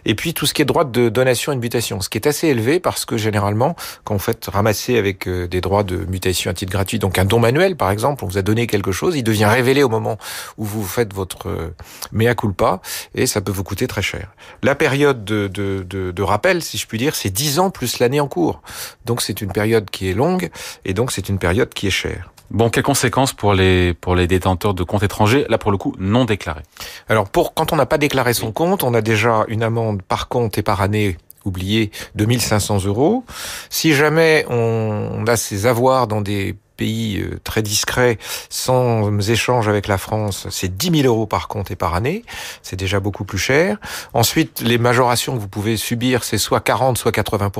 et 0.04 0.14
puis 0.14 0.34
tout 0.34 0.46
ce 0.46 0.54
qui 0.54 0.62
est 0.62 0.66
droit 0.66 0.84
de 0.84 1.08
donation 1.08 1.52
et 1.52 1.56
de 1.56 1.60
mutation, 1.60 2.00
ce 2.00 2.08
qui 2.08 2.18
est 2.18 2.26
assez 2.26 2.48
élevé 2.48 2.80
parce 2.80 3.04
que 3.04 3.16
généralement, 3.16 3.74
quand 4.04 4.14
vous 4.14 4.20
faites 4.20 4.46
ramasser 4.46 4.98
avec 4.98 5.26
euh, 5.26 5.48
des 5.48 5.60
droits 5.60 5.82
de 5.82 5.96
mutation 5.96 6.50
à 6.50 6.54
titre 6.54 6.72
gratuit, 6.72 6.98
donc 6.98 7.18
un 7.18 7.24
don 7.24 7.40
manuel 7.52 7.76
par 7.76 7.90
exemple, 7.90 8.24
on 8.24 8.28
vous 8.28 8.38
a 8.38 8.42
donné 8.42 8.66
quelque 8.66 8.92
chose, 8.92 9.14
il 9.16 9.22
devient 9.22 9.44
révélé 9.44 9.82
au 9.82 9.88
moment 9.88 10.16
où 10.56 10.64
vous 10.64 10.84
faites 10.84 11.12
votre 11.12 11.48
euh, 11.48 11.74
mea 12.12 12.34
culpa, 12.34 12.80
et 13.14 13.26
ça 13.26 13.40
peut 13.40 13.52
vous 13.52 13.64
coûter 13.64 13.86
très 13.86 14.02
cher. 14.02 14.28
La 14.62 14.74
période 14.74 15.24
de, 15.24 15.48
de, 15.48 15.84
de, 15.88 16.10
de 16.10 16.22
rappel, 16.22 16.62
si 16.62 16.78
je 16.78 16.86
puis 16.86 16.98
dire, 16.98 17.14
c'est 17.14 17.30
10 17.30 17.58
ans 17.58 17.70
plus 17.70 17.98
l'année 17.98 18.20
en 18.20 18.28
cours. 18.28 18.62
Donc 19.04 19.20
c'est 19.20 19.42
une 19.42 19.52
période 19.52 19.90
qui 19.90 20.08
est 20.08 20.14
longue, 20.14 20.50
et 20.84 20.94
donc 20.94 21.12
c'est 21.12 21.28
une 21.28 21.38
période 21.38 21.72
qui 21.74 21.86
est 21.86 21.90
chère. 21.90 22.32
Bon, 22.50 22.68
quelles 22.68 22.82
conséquences 22.82 23.32
pour 23.32 23.54
les 23.54 23.94
pour 23.94 24.14
les 24.14 24.26
détenteurs 24.26 24.74
de 24.74 24.82
comptes 24.82 25.02
étrangers, 25.02 25.46
là 25.48 25.56
pour 25.56 25.70
le 25.70 25.78
coup 25.78 25.94
non 25.98 26.24
déclarés? 26.24 26.64
Alors 27.08 27.28
pour 27.28 27.54
quand 27.54 27.72
on 27.72 27.76
n'a 27.76 27.86
pas 27.86 27.98
déclaré 27.98 28.34
son 28.34 28.52
compte, 28.52 28.82
on 28.82 28.92
a 28.92 29.00
déjà 29.00 29.44
une 29.48 29.62
amende 29.62 30.02
par 30.02 30.28
compte 30.28 30.58
et 30.58 30.62
par 30.62 30.82
année 30.82 31.16
oublié 31.46 31.90
de 32.14 32.24
1500 32.26 32.84
euros. 32.84 33.24
Si 33.70 33.94
jamais 33.94 34.44
on 34.50 35.24
a 35.26 35.36
ses 35.36 35.66
avoirs 35.66 36.06
dans 36.06 36.20
des 36.20 36.56
pays 36.82 37.20
euh, 37.20 37.38
très 37.44 37.62
discret, 37.62 38.18
sans 38.50 39.08
échange 39.30 39.68
avec 39.68 39.86
la 39.86 39.98
France, 39.98 40.48
c'est 40.50 40.76
10 40.76 41.02
000 41.02 41.06
euros 41.06 41.26
par 41.26 41.46
compte 41.46 41.70
et 41.70 41.76
par 41.76 41.94
année. 41.94 42.24
C'est 42.62 42.74
déjà 42.74 42.98
beaucoup 42.98 43.24
plus 43.24 43.38
cher. 43.38 43.78
Ensuite, 44.14 44.60
les 44.62 44.78
majorations 44.78 45.36
que 45.36 45.40
vous 45.40 45.46
pouvez 45.46 45.76
subir, 45.76 46.24
c'est 46.24 46.38
soit 46.38 46.58
40, 46.58 46.98
soit 46.98 47.12
80 47.12 47.52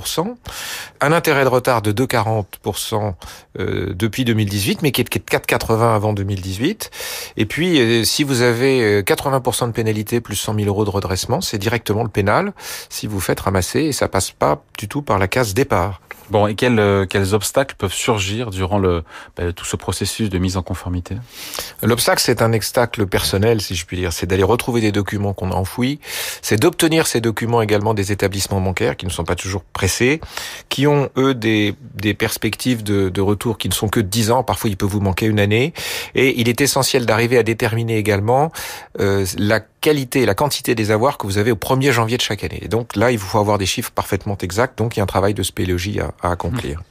Un 1.01 1.13
intérêt 1.13 1.45
de 1.45 1.49
retard 1.49 1.83
de 1.83 1.93
2,40 1.93 3.15
euh, 3.61 3.95
depuis 3.95 4.25
2018, 4.25 4.83
mais 4.83 4.91
qui 4.91 5.03
est 5.03 5.05
de 5.05 5.11
4,80 5.11 5.95
avant 5.95 6.13
2018. 6.13 6.91
Et 7.37 7.47
puis, 7.47 7.79
euh, 7.79 8.03
si 8.03 8.25
vous 8.25 8.43
avez 8.43 9.03
80% 9.03 9.69
de 9.69 9.73
pénalité 9.73 10.21
plus 10.21 10.35
100 10.35 10.57
000 10.57 10.67
euros 10.67 10.85
de 10.85 10.91
redressement, 10.91 11.41
c'est 11.41 11.59
directement 11.59 12.03
le 12.03 12.09
pénal 12.09 12.53
si 12.89 13.07
vous 13.07 13.21
faites 13.21 13.39
ramasser 13.39 13.83
et 13.83 13.93
ça 13.93 14.09
passe 14.09 14.33
pas 14.33 14.65
du 14.79 14.89
tout 14.89 15.03
par 15.03 15.21
la 15.21 15.29
case 15.29 15.55
départ. 15.55 16.02
Bon, 16.33 16.47
et 16.47 16.55
quels, 16.55 16.79
euh, 16.79 17.05
quels 17.05 17.35
obstacles 17.35 17.75
peuvent 17.77 17.93
surgir 17.93 18.49
durant 18.49 18.79
le, 18.79 19.05
bah, 19.37 19.53
tout 19.53 19.67
ce 19.67 19.77
processus 19.77 20.31
de 20.31 20.39
mise 20.39 20.57
en 20.57 20.63
conformité? 20.63 21.17
L'obstacle, 21.83 22.23
c'est 22.25 22.41
un 22.41 22.55
obstacle 22.55 23.07
personnel, 23.07 23.61
si 23.61 23.75
je 23.75 23.85
puis 23.85 23.99
dire. 23.99 24.15
C'est 24.15 24.25
d'aller 24.25 24.43
retrouver 24.43 24.81
des 24.81 24.93
documents 24.93 25.35
qu'on 25.35 25.51
a 25.51 25.55
enfouis. 25.55 26.01
C'est 26.41 26.57
d'obtenir 26.57 27.07
ces 27.07 27.21
documents 27.21 27.61
également 27.61 27.93
des 27.93 28.13
établissements 28.13 28.63
bancaires 28.63 28.97
qui 28.97 29.05
ne 29.05 29.11
sont 29.11 29.25
pas 29.25 29.35
toujours 29.35 29.63
pressés, 29.63 30.23
qui 30.71 30.87
ont, 30.87 31.11
eux, 31.19 31.35
des, 31.35 31.75
des 31.97 32.15
perspectives 32.15 32.83
de, 32.83 33.11
de 33.11 33.21
retour 33.21 33.59
qui 33.59 33.69
ne 33.69 33.75
sont 33.75 33.89
que 33.89 34.01
de 34.01 34.09
10 34.09 34.31
ans. 34.31 34.43
Parfois, 34.43 34.71
il 34.71 34.79
peut 34.79 34.87
vous 34.87 35.01
manquer 35.01 35.27
une 35.27 35.39
année. 35.39 35.75
Et 36.15 36.41
il 36.41 36.49
est 36.49 36.63
essentiel 36.63 37.05
d'arriver 37.05 37.37
à 37.37 37.43
déterminer 37.43 37.99
également 37.99 38.53
euh, 39.01 39.27
la 39.37 39.61
qualité, 39.83 40.25
la 40.25 40.35
quantité 40.35 40.75
des 40.75 40.93
avoirs 40.93 41.19
que 41.19 41.27
vous 41.27 41.37
avez 41.37 41.53
au 41.53 41.57
1er 41.57 41.91
janvier 41.91 42.17
de 42.17 42.23
chaque 42.23 42.45
année. 42.45 42.61
Et 42.63 42.69
donc 42.69 42.97
là, 42.97 43.11
il 43.11 43.19
vous 43.19 43.27
faut 43.27 43.41
avoir 43.41 43.59
des 43.59 43.67
chiffres 43.67 43.91
parfaitement 43.91 44.39
exacts. 44.41 44.79
Donc 44.79 44.97
il 44.97 45.01
y 45.01 45.01
a 45.01 45.03
un 45.03 45.07
travail 45.07 45.35
de 45.35 45.43
spéléologie 45.43 46.01
à, 46.01 46.22
à 46.23 46.31
accomplir. 46.31 46.83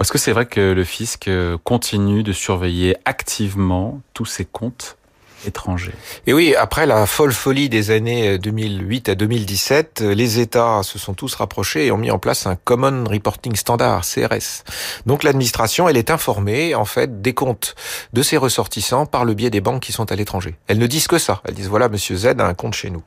Est-ce 0.00 0.12
que 0.12 0.18
c'est 0.18 0.32
vrai 0.32 0.46
que 0.46 0.72
le 0.72 0.84
fisc 0.84 1.28
euh, 1.28 1.56
continue 1.62 2.22
de 2.22 2.32
surveiller 2.32 2.96
activement 3.04 4.00
tous 4.14 4.26
ses 4.26 4.44
comptes 4.44 4.96
Et 6.26 6.32
oui, 6.32 6.54
après 6.54 6.86
la 6.86 7.06
folle 7.06 7.32
folie 7.32 7.68
des 7.68 7.90
années 7.90 8.38
2008 8.38 9.08
à 9.08 9.14
2017, 9.14 10.00
les 10.00 10.40
États 10.40 10.82
se 10.82 10.98
sont 10.98 11.14
tous 11.14 11.34
rapprochés 11.34 11.86
et 11.86 11.92
ont 11.92 11.98
mis 11.98 12.10
en 12.10 12.18
place 12.18 12.46
un 12.46 12.56
Common 12.56 13.04
Reporting 13.04 13.56
Standard, 13.56 14.02
CRS. 14.02 14.64
Donc 15.06 15.22
l'administration, 15.22 15.88
elle 15.88 15.96
est 15.96 16.10
informée 16.10 16.74
en 16.74 16.84
fait 16.84 17.22
des 17.22 17.34
comptes 17.34 17.74
de 18.12 18.22
ses 18.22 18.36
ressortissants 18.36 19.06
par 19.06 19.24
le 19.24 19.34
biais 19.34 19.50
des 19.50 19.60
banques 19.60 19.82
qui 19.82 19.92
sont 19.92 20.10
à 20.12 20.16
l'étranger. 20.16 20.56
Elles 20.66 20.78
ne 20.78 20.86
disent 20.86 21.06
que 21.06 21.18
ça. 21.18 21.40
Elles 21.44 21.54
disent 21.54 21.68
voilà, 21.68 21.88
Monsieur 21.88 22.16
Z 22.16 22.26
a 22.38 22.46
un 22.46 22.54
compte 22.54 22.74
chez 22.74 22.90
nous. 22.90 23.02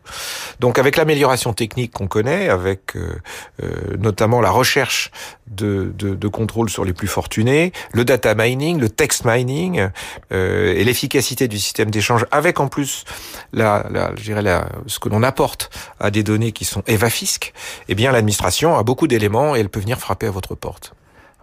Donc 0.59 0.79
avec 0.79 0.97
l'amélioration 0.97 1.53
technique 1.53 1.91
qu'on 1.91 2.07
connaît, 2.07 2.49
avec 2.49 2.95
euh, 2.95 3.15
euh, 3.63 3.97
notamment 3.99 4.41
la 4.41 4.51
recherche 4.51 5.11
de, 5.47 5.93
de, 5.97 6.15
de, 6.15 6.27
contrôle 6.27 6.69
sur 6.69 6.85
les 6.85 6.93
plus 6.93 7.07
fortunés, 7.07 7.73
le 7.91 8.05
data 8.05 8.33
mining, 8.35 8.79
le 8.79 8.89
text 8.89 9.25
mining 9.25 9.89
euh, 10.31 10.73
et 10.73 10.83
l'efficacité 10.83 11.47
du 11.47 11.59
système 11.59 11.91
d'échange 11.91 12.22
avec 12.31 12.59
en 12.59 12.67
plus 12.67 13.05
la, 13.51 13.85
la, 13.89 14.15
je 14.15 14.23
dirais 14.23 14.41
la, 14.41 14.67
ce 14.87 14.99
que 14.99 15.09
l'on 15.09 15.23
apporte 15.23 15.69
à 15.99 16.11
des 16.11 16.23
données 16.23 16.51
qui 16.51 16.65
sont 16.65 16.83
évafisques, 16.87 17.53
eh 17.87 17.95
bien 17.95 18.11
l'administration 18.11 18.77
a 18.77 18.83
beaucoup 18.83 19.07
d'éléments 19.07 19.55
et 19.55 19.59
elle 19.59 19.69
peut 19.69 19.79
venir 19.79 19.99
frapper 19.99 20.27
à 20.27 20.31
votre 20.31 20.55
porte. 20.55 20.93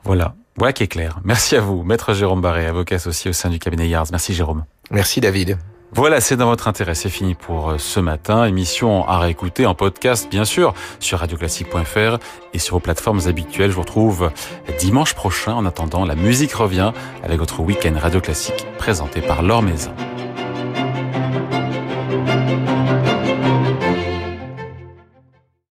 Voilà, 0.05 0.35
voilà 0.57 0.73
qui 0.73 0.83
est 0.83 0.89
clair. 0.89 1.19
Merci 1.25 1.57
à 1.57 1.61
vous, 1.61 1.83
maître 1.83 2.15
Jérôme 2.15 2.41
Barré, 2.41 2.67
avocat 2.67 2.97
associé 2.97 3.31
au 3.31 3.35
sein 3.35 3.51
du 3.51 3.59
cabinet 3.59 3.89
Yards. 3.89 4.07
Merci 4.11 4.35
Jérôme. 4.35 4.65
Merci 4.91 5.21
David. 5.21 5.59
Voilà, 5.93 6.21
c'est 6.21 6.37
dans 6.37 6.47
votre 6.47 6.69
intérêt. 6.69 6.95
C'est 6.95 7.09
fini 7.09 7.35
pour 7.35 7.71
euh, 7.71 7.79
ce 7.79 7.99
matin. 7.99 8.45
Émission 8.45 9.07
à 9.09 9.19
réécouter 9.19 9.67
en 9.67 9.75
podcast, 9.75 10.29
bien 10.31 10.45
sûr, 10.45 10.73
sur 11.01 11.19
radioclassique.fr 11.19 12.19
et 12.55 12.59
sur 12.59 12.77
vos 12.77 12.81
plateformes 12.81 13.21
habituelles. 13.27 13.71
Je 13.71 13.75
vous 13.75 13.83
retrouve 13.83 14.31
dimanche 14.79 15.15
prochain. 15.15 15.53
En 15.53 15.67
attendant, 15.67 16.05
la 16.05 16.15
musique 16.15 16.53
revient 16.53 16.93
avec 17.25 17.39
votre 17.39 17.61
week-end 17.61 17.95
Radio 17.97 18.21
Classique 18.21 18.67
présenté 18.79 19.21
par 19.21 19.43
Laure 19.43 19.63
Maison. 19.63 19.93